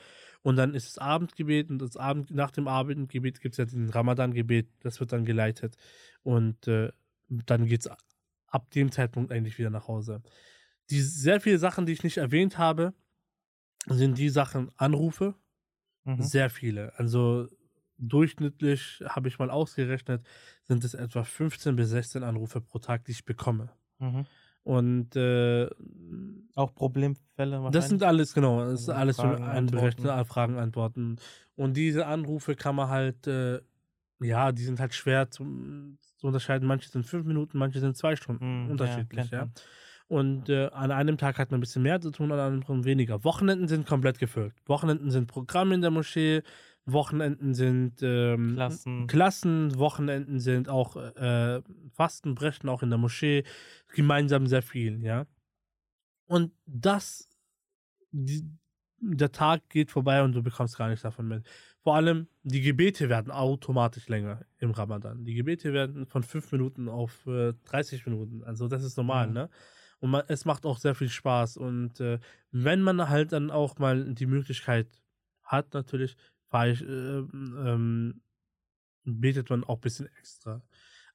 [0.42, 3.90] Und dann ist das Abendgebet und das Abend, nach dem Abendgebet gibt es ja den
[3.90, 5.76] Ramadan-Gebet, das wird dann geleitet.
[6.22, 6.90] Und äh,
[7.28, 7.90] dann geht es
[8.46, 10.22] ab dem Zeitpunkt eigentlich wieder nach Hause.
[10.90, 12.94] Die sehr viele Sachen, die ich nicht erwähnt habe,
[13.86, 15.34] sind die Sachen Anrufe,
[16.04, 16.22] Mhm.
[16.22, 16.92] sehr viele.
[16.98, 17.48] Also
[17.98, 20.26] durchschnittlich habe ich mal ausgerechnet,
[20.62, 23.70] sind es etwa 15 bis 16 Anrufe pro Tag, die ich bekomme.
[23.98, 24.26] Mhm.
[24.62, 25.68] Und äh,
[26.54, 30.26] Auch Problemfälle das sind alles, genau, das ist Also alles Fragen, einberechnet, Antworten.
[30.28, 31.16] Fragen, Antworten.
[31.54, 33.60] Und diese Anrufe kann man halt, äh,
[34.20, 35.44] ja, die sind halt schwer zu,
[36.16, 36.66] zu unterscheiden.
[36.66, 38.64] Manche sind fünf Minuten, manche sind zwei Stunden.
[38.64, 39.48] Mhm, unterschiedlich, ja.
[40.08, 42.84] Und äh, an einem Tag hat man ein bisschen mehr zu tun, an einem anderen
[42.84, 43.24] weniger.
[43.24, 44.54] Wochenenden sind komplett gefüllt.
[44.66, 46.42] Wochenenden sind Programme in der Moschee,
[46.84, 49.06] Wochenenden sind ähm, Klassen.
[49.08, 51.60] Klassen, Wochenenden sind auch äh,
[51.94, 53.42] Fastenbrechen, auch in der Moschee,
[53.92, 55.26] gemeinsam sehr viel, ja.
[56.26, 57.28] Und das,
[58.12, 58.44] die,
[59.00, 61.44] der Tag geht vorbei und du bekommst gar nichts davon mit.
[61.82, 65.24] Vor allem, die Gebete werden automatisch länger im Ramadan.
[65.24, 68.44] Die Gebete werden von fünf Minuten auf äh, 30 Minuten.
[68.44, 69.32] Also das ist normal, Mhm.
[69.34, 69.50] ne?
[70.00, 71.56] Und man, es macht auch sehr viel Spaß.
[71.56, 72.18] Und äh,
[72.50, 74.88] wenn man halt dann auch mal die Möglichkeit
[75.42, 76.16] hat, natürlich,
[76.48, 78.20] fahre ich, äh, ähm,
[79.04, 80.62] betet man auch ein bisschen extra.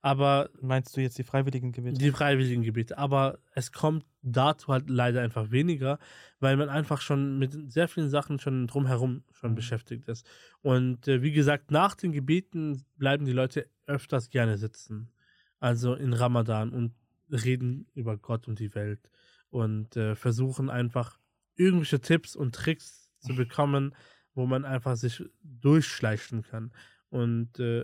[0.04, 2.00] Aber Meinst du jetzt die freiwilligen Gebete?
[2.00, 2.98] die freiwilligen Gebete.
[2.98, 6.00] Aber es kommt dazu halt leider einfach weniger,
[6.40, 9.56] weil man einfach schon mit sehr vielen Sachen schon drumherum schon Mhm.
[9.56, 10.26] beschäftigt ist.
[10.62, 15.12] Und äh, wie gesagt, nach den Gebeten bleiben die Leute öfters gerne sitzen.
[15.60, 16.94] Also in Ramadan und
[17.32, 19.10] reden über Gott und die Welt
[19.50, 21.18] und äh, versuchen einfach
[21.56, 23.94] irgendwelche Tipps und Tricks zu bekommen,
[24.34, 26.72] wo man einfach sich durchschleichen kann.
[27.10, 27.84] Und äh,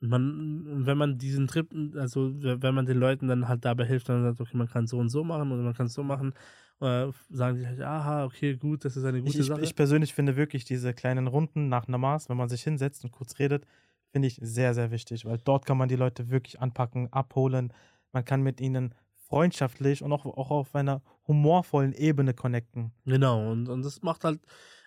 [0.00, 4.22] man, wenn man diesen Trip, also wenn man den Leuten dann halt dabei hilft, dann
[4.22, 6.34] sagt, okay, man kann so und so machen oder man kann es so machen,
[6.80, 9.60] äh, sagen die halt, aha, okay, gut, das ist eine gute ich, Sache.
[9.60, 13.38] Ich persönlich finde wirklich diese kleinen Runden nach Namas, wenn man sich hinsetzt und kurz
[13.38, 13.66] redet,
[14.10, 17.72] finde ich sehr, sehr wichtig, weil dort kann man die Leute wirklich anpacken, abholen.
[18.12, 22.92] Man kann mit ihnen freundschaftlich und auch, auch auf einer humorvollen Ebene connecten.
[23.06, 24.40] Genau, und, und das macht halt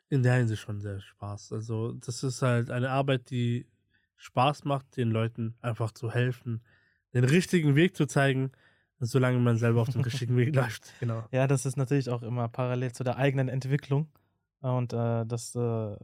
[0.10, 1.52] in der Hinsicht schon sehr Spaß.
[1.52, 3.66] Also, das ist halt eine Arbeit, die
[4.18, 6.62] Spaß macht, den Leuten einfach zu helfen,
[7.14, 8.52] den richtigen Weg zu zeigen,
[9.00, 10.94] solange man selber auf dem richtigen Weg läuft.
[11.00, 11.24] Genau.
[11.32, 14.10] Ja, das ist natürlich auch immer parallel zu der eigenen Entwicklung.
[14.62, 15.96] Und äh, das äh,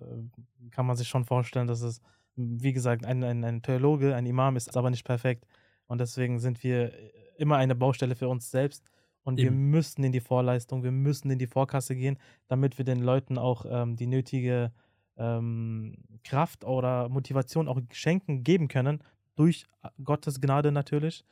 [0.72, 2.02] kann man sich schon vorstellen, dass es,
[2.36, 5.46] wie gesagt, ein, ein, ein Theologe, ein Imam ist aber nicht perfekt.
[5.92, 6.94] Und deswegen sind wir
[7.38, 8.90] immer eine Baustelle für uns selbst.
[9.24, 9.50] Und Eben.
[9.50, 13.38] wir müssen in die Vorleistung, wir müssen in die Vorkasse gehen, damit wir den Leuten
[13.38, 14.72] auch ähm, die nötige
[15.18, 19.04] ähm, Kraft oder Motivation auch schenken, geben können,
[19.36, 19.68] durch
[20.02, 21.26] Gottes Gnade natürlich.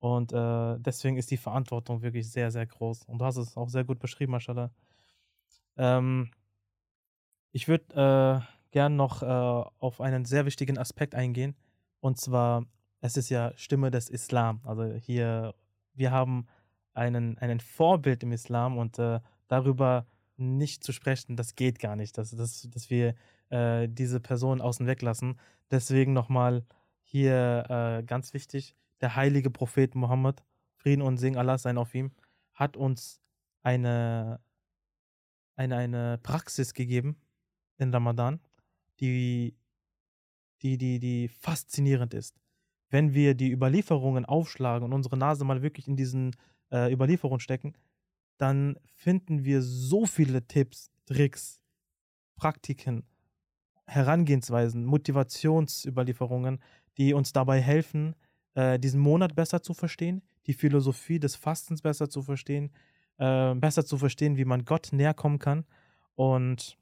[0.00, 3.04] Und äh, deswegen ist die Verantwortung wirklich sehr, sehr groß.
[3.04, 4.72] Und du hast es auch sehr gut beschrieben, Mashallah.
[5.76, 6.32] Ähm,
[7.52, 11.54] ich würde äh, gern noch äh, auf einen sehr wichtigen Aspekt eingehen.
[12.00, 12.66] Und zwar,
[13.00, 14.60] es ist ja Stimme des Islam.
[14.64, 15.54] Also hier,
[15.94, 16.46] wir haben
[16.94, 22.16] einen, einen Vorbild im Islam und äh, darüber nicht zu sprechen, das geht gar nicht,
[22.16, 23.14] dass, dass, dass wir
[23.50, 25.38] äh, diese Person außen weg lassen.
[25.70, 26.64] Deswegen nochmal
[27.02, 30.42] hier äh, ganz wichtig, der heilige Prophet Muhammad,
[30.76, 32.12] Frieden und Segen Allah sein auf ihm,
[32.54, 33.20] hat uns
[33.62, 34.40] eine,
[35.56, 37.16] eine, eine Praxis gegeben
[37.76, 38.40] in Ramadan,
[39.00, 39.54] die,
[40.62, 42.39] die, die, die faszinierend ist.
[42.90, 46.36] Wenn wir die Überlieferungen aufschlagen und unsere Nase mal wirklich in diesen
[46.70, 47.74] äh, Überlieferungen stecken,
[48.36, 51.60] dann finden wir so viele Tipps, Tricks,
[52.36, 53.04] Praktiken,
[53.86, 56.60] Herangehensweisen, Motivationsüberlieferungen,
[56.96, 58.14] die uns dabei helfen,
[58.54, 62.70] äh, diesen Monat besser zu verstehen, die Philosophie des Fastens besser zu verstehen,
[63.18, 65.64] äh, besser zu verstehen, wie man Gott näher kommen kann.
[66.14, 66.78] Und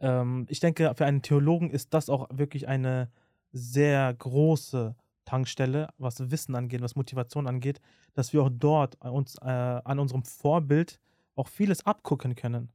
[0.00, 3.10] ähm, ich denke, für einen Theologen ist das auch wirklich eine
[3.56, 7.80] sehr große Tankstelle, was Wissen angeht, was Motivation angeht,
[8.14, 11.00] dass wir auch dort uns äh, an unserem Vorbild
[11.34, 12.70] auch vieles abgucken können.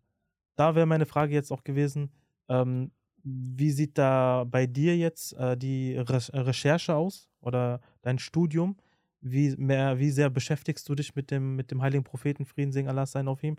[0.56, 2.12] Da wäre meine Frage jetzt auch gewesen,
[2.50, 2.91] ähm,
[3.24, 8.78] wie sieht da bei dir jetzt äh, die Re Recherche aus oder dein Studium?
[9.22, 12.89] Wie, mehr, wie sehr beschäftigst du dich mit dem, mit dem heiligen Propheten, Frieden singen
[12.89, 13.58] Allah sein auf ihm?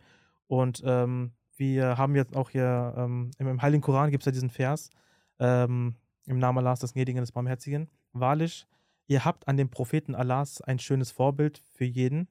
[0.48, 4.32] Und ähm, wir haben jetzt auch hier ähm, im, im, Heiligen Koran gibt es ja
[4.32, 4.90] diesen Vers,
[5.38, 5.94] ähm,
[6.26, 7.88] im Namen Allahs, des Gnädigen, des Barmherzigen.
[8.12, 8.66] Wahrlich,
[9.12, 12.28] Ihr habt an dem Propheten Allahs ein schönes Vorbild für jeden,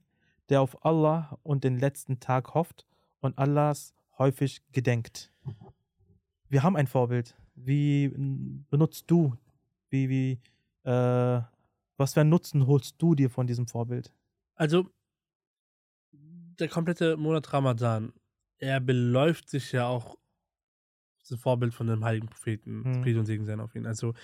[0.48, 2.86] der auf Allah und den letzten Tag hofft
[3.20, 5.32] und Allahs häufig gedenkt.
[6.48, 7.36] Wir haben ein Vorbild.
[7.54, 8.08] Wie
[8.70, 9.36] benutzt du?
[9.90, 10.40] Wie, wie,
[10.82, 11.40] äh,
[11.96, 14.12] was für einen Nutzen holst du dir von diesem Vorbild?
[14.54, 14.90] Also,
[16.12, 18.12] der komplette Monat Ramadan,
[18.58, 20.16] er beläuft sich ja auch
[21.32, 23.02] das Vorbild von dem heiligen Propheten, hm.
[23.02, 23.86] Friede und Segen sein auf ihn.
[23.86, 24.14] Also,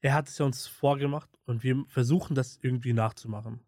[0.00, 3.60] er hat es ja uns vorgemacht und wir versuchen das irgendwie nachzumachen.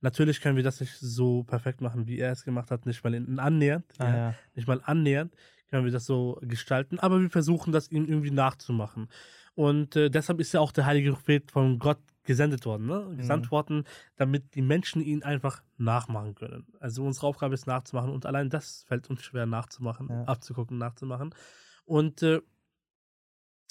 [0.00, 3.14] Natürlich können wir das nicht so perfekt machen, wie er es gemacht hat, nicht mal
[3.38, 4.34] annähernd, ah, ja, ja.
[4.54, 5.34] nicht mal annähernd
[5.68, 9.08] können wir das so gestalten, aber wir versuchen das ihm irgendwie nachzumachen.
[9.54, 13.14] Und äh, deshalb ist ja auch der heilige Prophet von Gott gesendet worden, ne?
[13.16, 13.50] gesandt mhm.
[13.50, 13.84] worden,
[14.16, 16.66] damit die Menschen ihn einfach nachmachen können.
[16.78, 20.24] Also unsere Aufgabe ist nachzumachen und allein das fällt uns schwer nachzumachen, ja.
[20.24, 21.34] abzugucken, nachzumachen.
[21.88, 22.40] Und äh,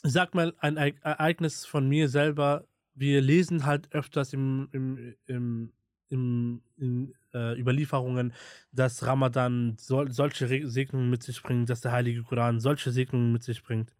[0.02, 2.66] sag mal, ein Ereignis von mir selber.
[2.96, 5.72] Wir lesen halt öfters im, im, im,
[6.10, 8.34] im in, äh, Überlieferungen,
[8.72, 13.44] dass Ramadan so, solche Segnungen mit sich bringt, dass der Heilige Koran solche Segnungen mit
[13.44, 13.94] sich bringt.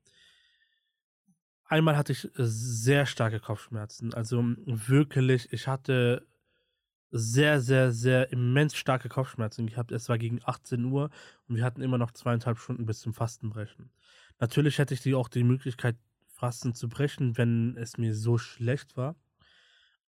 [1.66, 4.16] Einmal hatte ich sehr starke Kopfschmerzen.
[4.16, 6.26] Also wirklich, ich hatte
[7.12, 9.92] sehr, sehr, sehr immens starke Kopfschmerzen gehabt.
[9.92, 11.10] Es war gegen 18 Uhr
[11.48, 13.92] und wir hatten immer noch zweieinhalb Stunden bis zum Fastenbrechen.
[14.40, 15.96] Natürlich hätte ich die auch die Möglichkeit,
[16.28, 19.16] Fasten zu brechen, wenn es mir so schlecht war.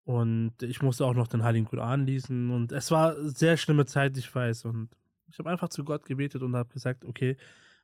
[0.03, 2.51] Und ich musste auch noch den Heiligen Koran lesen.
[2.51, 4.65] Und es war sehr schlimme Zeit, ich weiß.
[4.65, 4.89] Und
[5.27, 7.38] ich habe einfach zu Gott gebetet und habe gesagt, okay,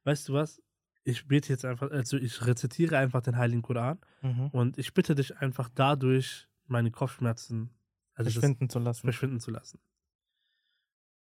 [0.03, 0.61] weißt du was?
[1.03, 3.99] Ich bete jetzt einfach, also ich rezitiere einfach den Heiligen Koran.
[4.21, 4.47] Mhm.
[4.47, 7.69] Und ich bitte dich einfach dadurch, meine Kopfschmerzen
[8.15, 9.01] also verschwinden zu lassen.
[9.01, 9.79] Verschwinden zu lassen.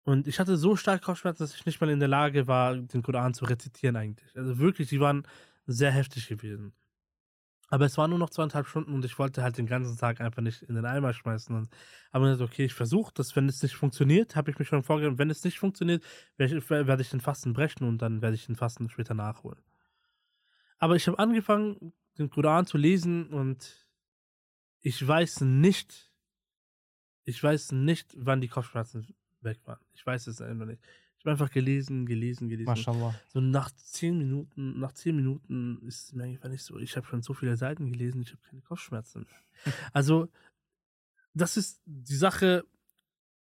[0.04, 3.02] Und ich hatte so starke Kopfschmerzen, dass ich nicht mal in der Lage war, den
[3.02, 4.36] Koran zu rezitieren eigentlich.
[4.36, 5.26] Also wirklich, die waren
[5.66, 6.72] sehr heftig gewesen.
[7.68, 10.42] Aber es waren nur noch zweieinhalb Stunden und ich wollte halt den ganzen Tag einfach
[10.42, 11.54] nicht in den Eimer schmeißen.
[11.56, 11.68] Und
[12.12, 13.34] habe mir gesagt, okay, ich versuche das.
[13.34, 16.04] Wenn es nicht funktioniert, habe ich mich schon vorgenommen, wenn es nicht funktioniert,
[16.36, 19.60] werde ich, werde ich den Fasten brechen und dann werde ich den Fasten später nachholen.
[20.78, 23.88] Aber ich habe angefangen, den Koran zu lesen und
[24.80, 26.05] ich weiß nicht,
[27.26, 29.06] ich weiß nicht, wann die Kopfschmerzen
[29.42, 29.80] weg waren.
[29.94, 30.80] Ich weiß es einfach nicht.
[31.18, 32.66] Ich habe einfach gelesen, gelesen, gelesen.
[32.66, 33.14] Maschallah.
[33.28, 36.78] So nach zehn Minuten, nach zehn Minuten ist es mir einfach nicht so.
[36.78, 39.74] Ich habe schon so viele Seiten gelesen, ich habe keine Kopfschmerzen mehr.
[39.92, 40.28] Also,
[41.34, 42.64] das ist die Sache,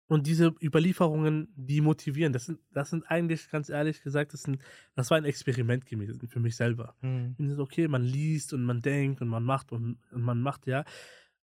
[0.08, 2.32] und diese Überlieferungen, die motivieren.
[2.32, 4.62] Das sind, das sind eigentlich, ganz ehrlich gesagt, das, sind,
[4.95, 6.95] das war ein Experiment gewesen für mich selber.
[7.01, 7.36] Mhm.
[7.60, 10.86] Okay, man liest und man denkt und man macht und, und man macht, ja.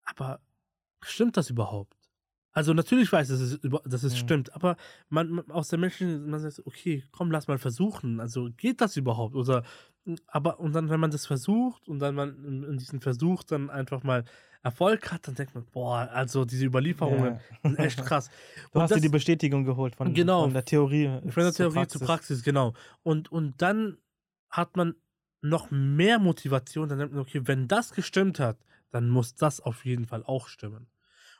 [0.05, 0.41] Aber
[1.03, 1.96] stimmt das überhaupt?
[2.57, 4.17] Also natürlich weiß ich, dass es, dass es Mhm.
[4.17, 4.77] stimmt, aber
[5.09, 8.19] man, man aus der Menschen, man sagt, okay, komm, lass mal versuchen.
[8.19, 9.35] Also geht das überhaupt?
[9.35, 9.61] Oder
[10.25, 13.69] aber und dann, wenn man das versucht und dann man in, in diesen Versuch dann
[13.69, 14.23] einfach mal
[14.63, 17.39] Erfolg hat, dann denkt man, boah, also diese Überlieferungen Ja.
[17.61, 18.31] sind echt krass.
[18.71, 20.45] Du Und hast dir die Bestätigung geholt von, Genau.
[20.45, 21.05] von der Theorie.
[21.29, 22.73] Von der Theorie zur Praxis, genau.
[23.03, 23.99] Und, und dann
[24.49, 24.95] hat man
[25.41, 28.57] noch mehr Motivation, dann denkt man, okay, wenn das gestimmt hat,
[28.89, 30.87] dann muss das auf jeden Fall auch stimmen.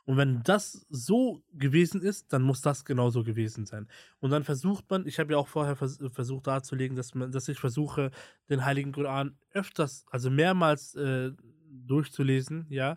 [0.08, 3.86] Und wenn das so gewesen ist, dann muss das genauso gewesen sein.
[4.20, 7.46] Und dann versucht man, ich habe ja auch vorher vers versucht darzulegen, dass, man, dass
[7.46, 8.10] ich versuche,
[8.48, 11.32] den Heiligen Koran öfters, also mehrmals äh,
[11.68, 12.96] durchzulesen, ja,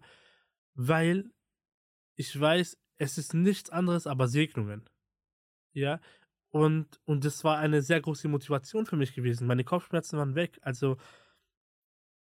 [0.74, 1.30] weil
[2.16, 4.90] ich weiß, es ist nichts anderes, aber Segnungen.
[5.74, 6.00] Ja,
[6.50, 9.48] und, und das war eine sehr große Motivation für mich gewesen.
[9.48, 10.60] Meine Kopfschmerzen waren weg.
[10.62, 10.96] Also,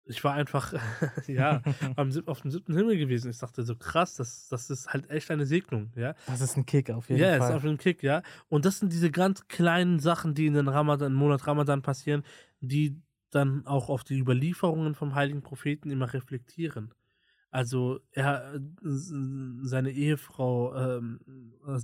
[0.05, 0.73] ich war einfach,
[1.27, 1.63] ja,
[1.97, 3.31] am, auf dem siebten Himmel gewesen.
[3.31, 6.15] Ich dachte so, krass, das, das ist halt echt eine Segnung, ja.
[6.27, 7.55] Das ist ein Kick auf jeden Ja, ist Fall.
[7.55, 8.23] auf den Kick, ja.
[8.49, 12.23] Und das sind diese ganz kleinen Sachen, die in den Ramadan, im Monat Ramadan passieren,
[12.61, 16.93] die dann auch auf die Überlieferungen vom heiligen Propheten immer reflektieren.
[17.51, 21.21] Also er, seine Ehefrau, ähm,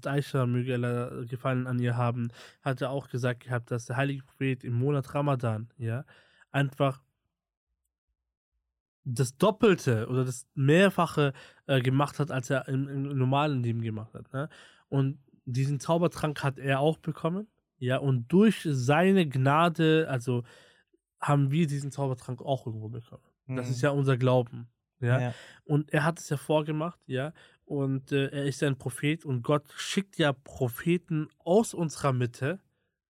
[0.05, 2.29] Aisha, möge Allah Gefallen an ihr haben,
[2.63, 6.05] hatte auch gesagt gehabt, dass der heilige Prophet im Monat Ramadan, ja,
[6.53, 7.03] einfach
[9.15, 11.33] das Doppelte oder das Mehrfache
[11.67, 14.33] äh, gemacht hat, als er im, im normalen Leben gemacht hat.
[14.33, 14.49] Ne?
[14.89, 17.47] Und diesen Zaubertrank hat er auch bekommen.
[17.79, 20.43] Ja, und durch seine Gnade, also
[21.21, 23.23] haben wir diesen Zaubertrank auch irgendwo bekommen.
[23.47, 23.73] Das Mhm.
[23.73, 24.69] ist ja unser Glauben.
[25.01, 25.21] Ja?
[25.21, 25.35] Ja.
[25.65, 27.33] Und er hat es ja vorgemacht, ja.
[27.65, 32.61] Und äh, er ist ja ein Prophet und Gott schickt ja Propheten aus unserer Mitte,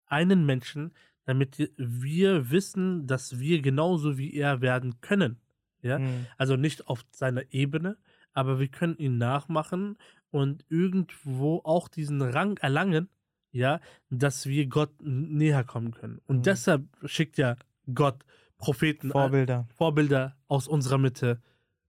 [0.07, 0.93] einen Menschen,
[1.25, 5.39] damit wir wissen, dass wir genauso wie er werden können.
[5.81, 5.99] Ja.
[5.99, 6.27] Mhm.
[6.37, 7.97] Also nicht auf seiner Ebene,
[8.33, 9.97] aber wir können ihn nachmachen
[10.31, 13.09] und irgendwo auch diesen Rang erlangen,
[13.51, 16.19] ja, dass wir Gott näher kommen können.
[16.27, 16.43] Und Mhm.
[16.43, 17.55] deshalb schickt ja
[17.93, 18.23] Gott
[18.57, 19.67] Propheten, Vorbilder.
[19.73, 21.41] Vorbilder aus unserer Mitte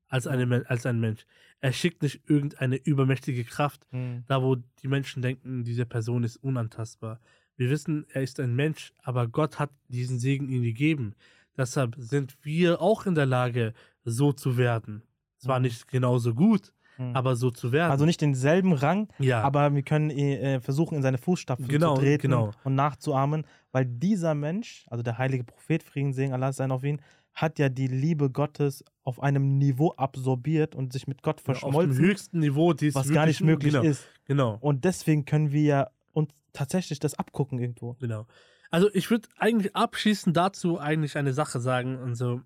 [0.09, 1.27] als, eine, als ein Mensch.
[1.61, 4.25] Er schickt nicht irgendeine übermächtige Kraft, Mhm.
[4.27, 7.21] da wo die Menschen denken, diese Person ist unantastbar.
[7.57, 11.15] Wir wissen, er ist ein Mensch, aber Gott hat diesen Segen ihm gegeben.
[11.61, 15.03] Deshalb sind wir auch in der Lage, so zu werden.
[15.37, 15.65] Zwar Mhm.
[15.67, 17.15] nicht genauso gut, Mhm.
[17.15, 17.91] aber so zu werden.
[17.93, 22.01] Also nicht denselben Rang, ja, aber wir können äh, versuchen, in seine Fußstapfen Genau, zu
[22.03, 22.51] treten genau.
[22.65, 27.01] und nachzuahmen, weil dieser Mensch, also der heilige Prophet, Frieden segen, Allah sein auf ihn,
[27.35, 31.55] hat ja die Liebe Gottes auf einem Niveau absorbiert und sich mit Gott auf dem
[31.55, 34.09] verschmolzen, höchsten Niveau, die was gar nicht möglich genau, ist.
[34.25, 37.97] Genau, Und deswegen können wir ja uns tatsächlich das abgucken irgendwo.
[38.01, 38.27] genau.
[38.71, 41.99] Also ich würde eigentlich abschließend dazu eigentlich eine Sache sagen.
[41.99, 42.43] Also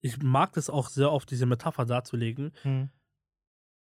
[0.00, 2.52] ich mag das auch sehr oft, diese Metapher darzulegen.
[2.64, 2.90] Mhm.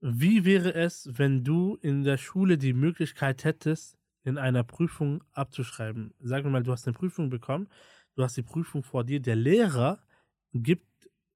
[0.01, 6.13] Wie wäre es, wenn du in der Schule die Möglichkeit hättest, in einer Prüfung abzuschreiben?
[6.21, 7.69] Sagen wir mal, du hast eine Prüfung bekommen,
[8.17, 10.01] du hast die Prüfung vor dir, der Lehrer
[10.53, 10.87] gibt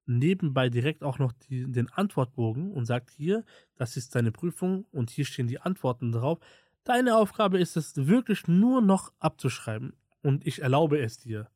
[0.05, 3.43] nebenbei direkt auch noch die, den Antwortbogen und sagt hier,
[3.75, 6.39] das ist deine Prüfung und hier stehen die Antworten drauf.
[6.87, 11.49] Deine Aufgabe ist es wirklich nur noch abzuschreiben und ich erlaube es dir.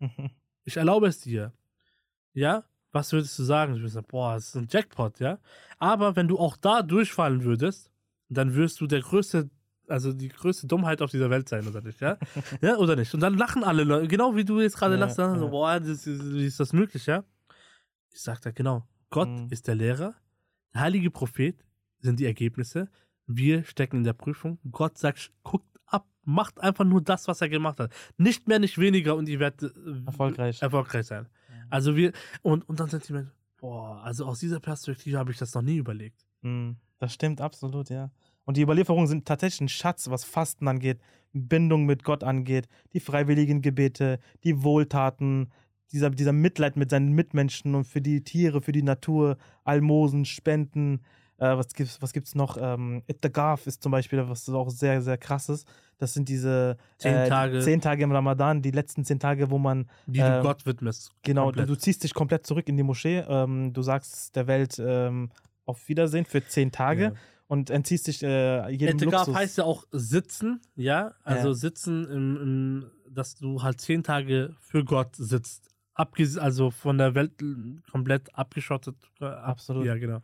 [0.64, 1.54] Ich erlaube es dir.
[2.34, 2.64] Ja?
[2.92, 3.72] Was würdest du sagen?
[3.72, 5.38] Du würdest sagen, boah, das ist ein Jackpot, ja?
[5.78, 7.90] Aber wenn du auch da durchfallen würdest,
[8.28, 9.48] dann wirst du der größte,
[9.86, 12.18] also die größte Dummheit auf dieser Welt sein, oder nicht, ja?
[12.60, 13.14] ja, oder nicht?
[13.14, 15.50] Und dann lachen alle Leute, genau wie du jetzt gerade Ja, lachst, dann so, ja.
[15.50, 17.24] boah, das wie ist das möglich, ja?
[18.12, 19.48] Ich sag da genau, Gott Mhm.
[19.50, 20.16] ist der Lehrer,
[20.74, 21.64] der heilige Prophet
[22.00, 22.90] sind die Ergebnisse,
[23.28, 27.48] wir stecken in der Prüfung, Gott sagt, guckt ab, macht einfach nur das, was er
[27.48, 27.92] gemacht hat.
[28.16, 30.60] Nicht mehr, nicht weniger und ihr werdet äh, Erfolgreich.
[30.62, 31.28] erfolgreich sein.
[31.70, 32.12] Also wir,
[32.42, 35.62] und, und dann sind die Menschen, boah, also aus dieser Perspektive habe ich das noch
[35.62, 36.26] nie überlegt.
[36.40, 36.76] Mhm.
[36.98, 38.10] Das stimmt absolut, ja.
[38.44, 41.00] Und die Überlieferungen sind tatsächlich ein Schatz, was Fasten angeht,
[41.34, 45.52] Bindung mit Gott angeht, die freiwilligen Gebete, die Wohltaten,
[45.92, 51.02] dieser, dieser Mitleid mit seinen Mitmenschen und für die Tiere, für die Natur, Almosen, Spenden,
[51.38, 52.56] Äh, was gibt's, was gibt's noch?
[52.60, 55.66] Ähm, It the Garf ist zum Beispiel, was auch sehr, sehr krass ist.
[55.98, 57.60] Das sind diese Zehn äh, Tage.
[57.60, 61.12] zehn Tage im Ramadan, die letzten zehn Tage, wo man die du ähm, Gott widmest.
[61.22, 63.18] Genau, du, du ziehst dich komplett zurück in die Moschee.
[63.28, 65.30] Ähm, du sagst der Welt ähm,
[65.64, 67.12] auf Wiedersehen für zehn Tage Ja.
[67.46, 69.34] und entziehst dich äh, jedem Etikaf Luxus.
[69.34, 71.12] heißt ja auch sitzen, ja.
[71.24, 71.54] Also Ja.
[71.54, 75.68] sitzen, im, im, dass du halt zehn Tage für Gott sitzt.
[75.94, 78.96] Abges also von der Welt äh, komplett abgeschottet.
[79.20, 79.84] äh, Ab Absolut.
[79.84, 80.20] Ja, genau.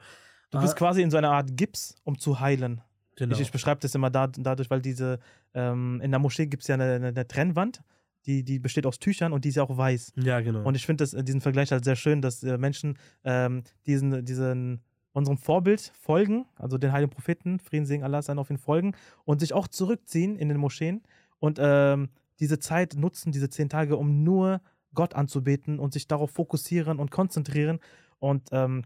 [0.54, 2.80] Du bist Ah, quasi in so einer Art Gips, um zu heilen.
[3.16, 3.34] genau.
[3.34, 5.18] Ich, ich beschreibe das immer da, dadurch, weil diese,
[5.54, 7.82] ähm, in der Moschee gibt es ja eine, eine, eine Trennwand,
[8.26, 10.12] die, die besteht aus Tüchern und die ist ja auch weiß.
[10.16, 10.62] ja, genau.
[10.62, 14.80] Und ich finde das- diesen Vergleich halt sehr schön, dass äh, Menschen ähm, diesen, diesen,
[15.12, 18.94] unserem Vorbild folgen, also den heiligen Propheten, Frieden, Segen, Allah sein auf ihn folgen
[19.24, 21.02] und sich auch zurückziehen in den Moscheen
[21.38, 22.08] und ähm,
[22.40, 24.60] diese Zeit nutzen, diese zehn Tage, um nur
[24.92, 27.78] Gott anzubeten und sich darauf fokussieren und konzentrieren.
[28.18, 28.82] Und ähm,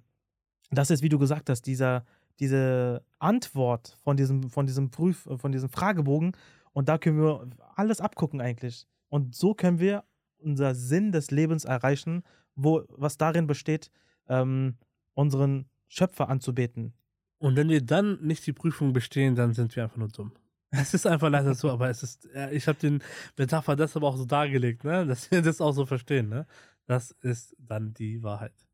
[0.71, 2.05] das ist, wie du gesagt hast, dieser,
[2.41, 6.33] diese Antwort von diesem, von diesem Prüf, von diesem Fragebogen.
[6.73, 8.87] Und da können wir alles abgucken eigentlich.
[9.09, 10.05] Und so können wir
[10.39, 12.23] unser Sinn des Lebens erreichen,
[12.55, 13.91] wo, was darin besteht,
[14.29, 14.77] ähm,
[15.14, 16.93] unseren Schöpfer anzubeten.
[17.39, 20.33] Und wenn wir dann nicht die Prüfung bestehen, dann sind wir einfach nur dumm.
[20.71, 23.03] Es ist einfach leider so, aber es ist, ja, ich habe den
[23.39, 25.07] Metapher das aber auch so dargelegt, ne?
[25.07, 26.29] dass wir das auch so verstehen.
[26.29, 26.47] Ne?
[26.87, 28.68] Das ist dann die Wahrheit.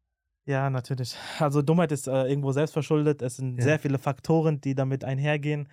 [0.46, 1.16] Ja, natürlich.
[1.40, 3.22] Also Dummheit ist äh, irgendwo selbstverschuldet.
[3.22, 3.64] Es sind Ja.
[3.64, 5.68] sehr viele Faktoren, die damit einhergehen.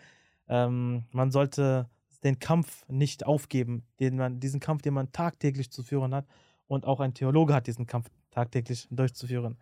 [0.48, 1.90] Ähm, man sollte
[2.24, 6.26] den Kampf nicht aufgeben, den man, diesen Kampf, den man tagtäglich zu führen hat.
[6.68, 9.58] Und auch ein Theologe hat diesen Kampf tagtäglich durchzuführen.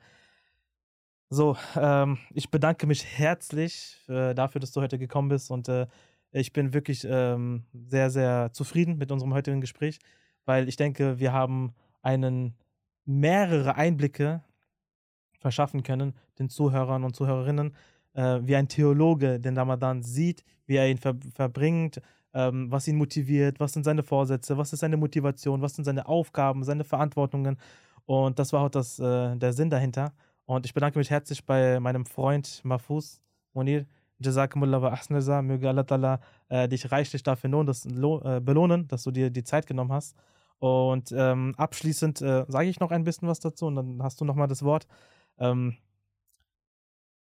[1.32, 5.86] So, ähm, ich bedanke mich herzlich äh, dafür, dass du heute gekommen bist und äh,
[6.32, 10.00] ich bin wirklich ähm, sehr, sehr zufrieden mit unserem heutigen Gespräch,
[10.46, 12.56] weil ich denke, wir haben einen
[13.06, 14.44] mehrere Einblicke
[15.40, 17.74] verschaffen können, den Zuhörern und Zuhörerinnen,
[18.14, 22.02] äh, wie ein Theologe den Ramadan sieht, wie er ihn ver verbringt,
[22.34, 26.08] ähm, was ihn motiviert, was sind seine Vorsätze, was ist seine Motivation, was sind seine
[26.08, 27.58] Aufgaben, seine Verantwortungen.
[28.06, 30.14] Und das war auch das, äh, der Sinn dahinter.
[30.46, 33.22] Und ich bedanke mich herzlich bei meinem Freund Mahfuz
[33.54, 33.86] Monir.
[34.20, 35.42] Jazakumullah wa ahsanallah.
[35.42, 36.20] Möge Allah Ta'ala,
[36.50, 39.92] äh, dich reichlich dafür lohnen, dass, lo äh, belohnen, dass du dir die Zeit genommen
[39.92, 40.16] hast.
[40.60, 44.26] Und ähm, abschließend äh, sage ich noch ein bisschen was dazu und dann hast du
[44.26, 44.88] nochmal das Wort.
[45.40, 45.78] Ähm,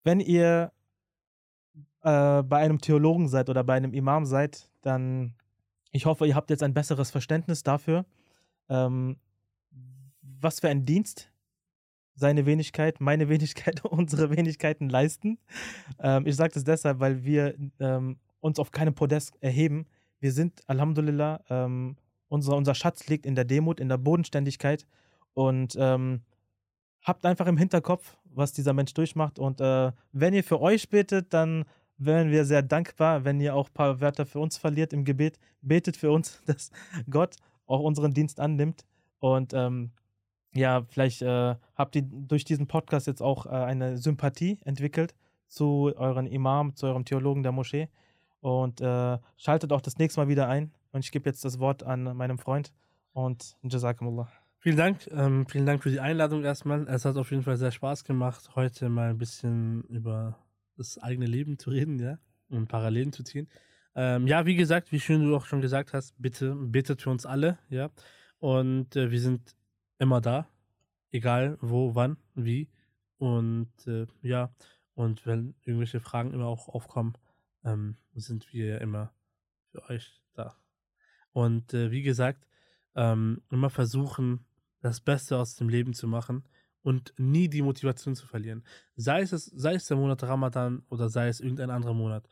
[0.04, 0.72] wenn ihr
[2.02, 5.36] äh, bei einem Theologen seid oder bei einem Imam seid, dann
[5.94, 8.06] ich hoffe, ihr habt jetzt ein besseres Verständnis dafür,
[8.68, 9.18] ähm,
[10.22, 11.32] was für ein Dienst
[12.16, 15.38] seine Wenigkeit, meine Wenigkeit, unsere Wenigkeiten leisten.
[16.00, 19.86] Ähm, ich sage das deshalb, weil wir ähm, uns auf keinem Podest erheben.
[20.20, 21.96] Wir sind, Alhamdulillah, ähm,
[22.28, 24.88] unser, unser Schatz liegt in der Demut, in der Bodenständigkeit
[25.34, 26.22] und ähm,
[27.04, 29.40] habt einfach im Hinterkopf, was dieser Mensch durchmacht.
[29.40, 31.66] Und äh, wenn ihr für euch betet, dann
[31.98, 35.38] wären wir sehr dankbar, wenn ihr auch ein paar Wörter für uns verliert im Gebet.
[35.62, 36.72] Betet für uns, dass
[37.10, 37.36] Gott
[37.68, 38.86] auch unseren Dienst annimmt.
[39.20, 39.92] Und ähm,
[40.54, 45.16] ja, vielleicht äh, habt ihr durch diesen Podcast jetzt auch äh, eine Sympathie entwickelt
[45.48, 47.90] zu euren Imam, zu eurem Theologen der Moschee.
[48.42, 50.72] Und äh, schaltet auch das nächste Mal wieder ein.
[50.92, 52.74] Und ich gebe jetzt das Wort an meinem Freund
[53.14, 54.43] und Jazakumullah.
[54.64, 56.88] Vielen Dank, ähm, vielen Dank für die Einladung erstmal.
[56.88, 60.40] Es hat auf jeden Fall sehr Spaß gemacht, heute mal ein bisschen über
[60.78, 63.50] das eigene Leben zu reden, ja, und Parallelen zu ziehen.
[63.94, 67.26] Ähm, ja, wie gesagt, wie schön du auch schon gesagt hast, bitte betet für uns
[67.26, 67.90] alle, ja.
[68.40, 69.54] Und äh, wir sind
[70.00, 70.48] immer da,
[71.12, 72.70] egal wo, wann, wie.
[73.18, 74.56] Und äh, ja,
[74.94, 77.18] und wenn irgendwelche Fragen immer auch aufkommen,
[77.66, 79.12] ähm, sind wir ja immer
[79.72, 80.56] für euch da.
[81.34, 82.48] Und äh, wie gesagt,
[82.96, 84.46] ähm, immer versuchen,
[84.84, 86.44] das Beste aus dem Leben zu machen
[86.82, 88.64] und nie die Motivation zu verlieren.
[88.96, 92.28] Sei es, sei es der Monat Ramadan oder sei es irgendein anderer Monat.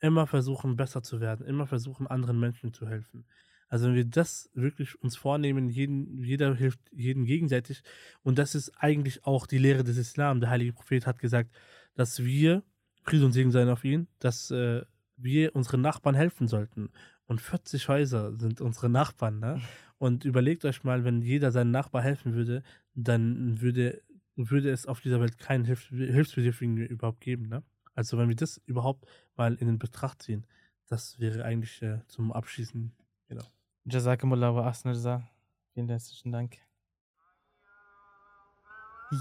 [0.00, 3.26] Immer versuchen, besser zu werden, immer versuchen, anderen Menschen zu helfen.
[3.68, 7.82] Also wenn wir das wirklich uns vornehmen, jeden, jeder hilft jedem gegenseitig.
[8.22, 10.40] Und das ist eigentlich auch die Lehre des Islam.
[10.40, 11.50] Der heilige Prophet hat gesagt,
[11.94, 12.62] dass wir,
[13.02, 14.82] Friede und Segen sein auf ihn, dass äh,
[15.16, 16.90] wir unseren Nachbarn helfen sollten.
[17.26, 19.60] Und 40 Häuser sind unsere Nachbarn, ne?
[19.98, 22.62] Und überlegt euch mal, wenn jeder seinen Nachbar helfen würde,
[22.94, 24.02] dann würde,
[24.36, 27.62] würde es auf dieser Welt keinen Hilfs Hilfsbedürftigen überhaupt geben, ne?
[27.94, 30.46] Also wenn wir das überhaupt mal in den Betracht ziehen,
[30.86, 32.92] das wäre eigentlich äh, zum Abschließen,
[33.28, 33.44] genau.
[33.84, 35.26] Wa al-Jazaa.
[35.72, 36.58] Vielen herzlichen Dank.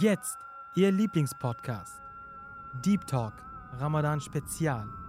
[0.02, 0.38] Jetzt
[0.76, 2.02] Ihr Lieblingspodcast.
[2.86, 3.34] Deep Talk,
[3.80, 5.05] Ramadan Spezial.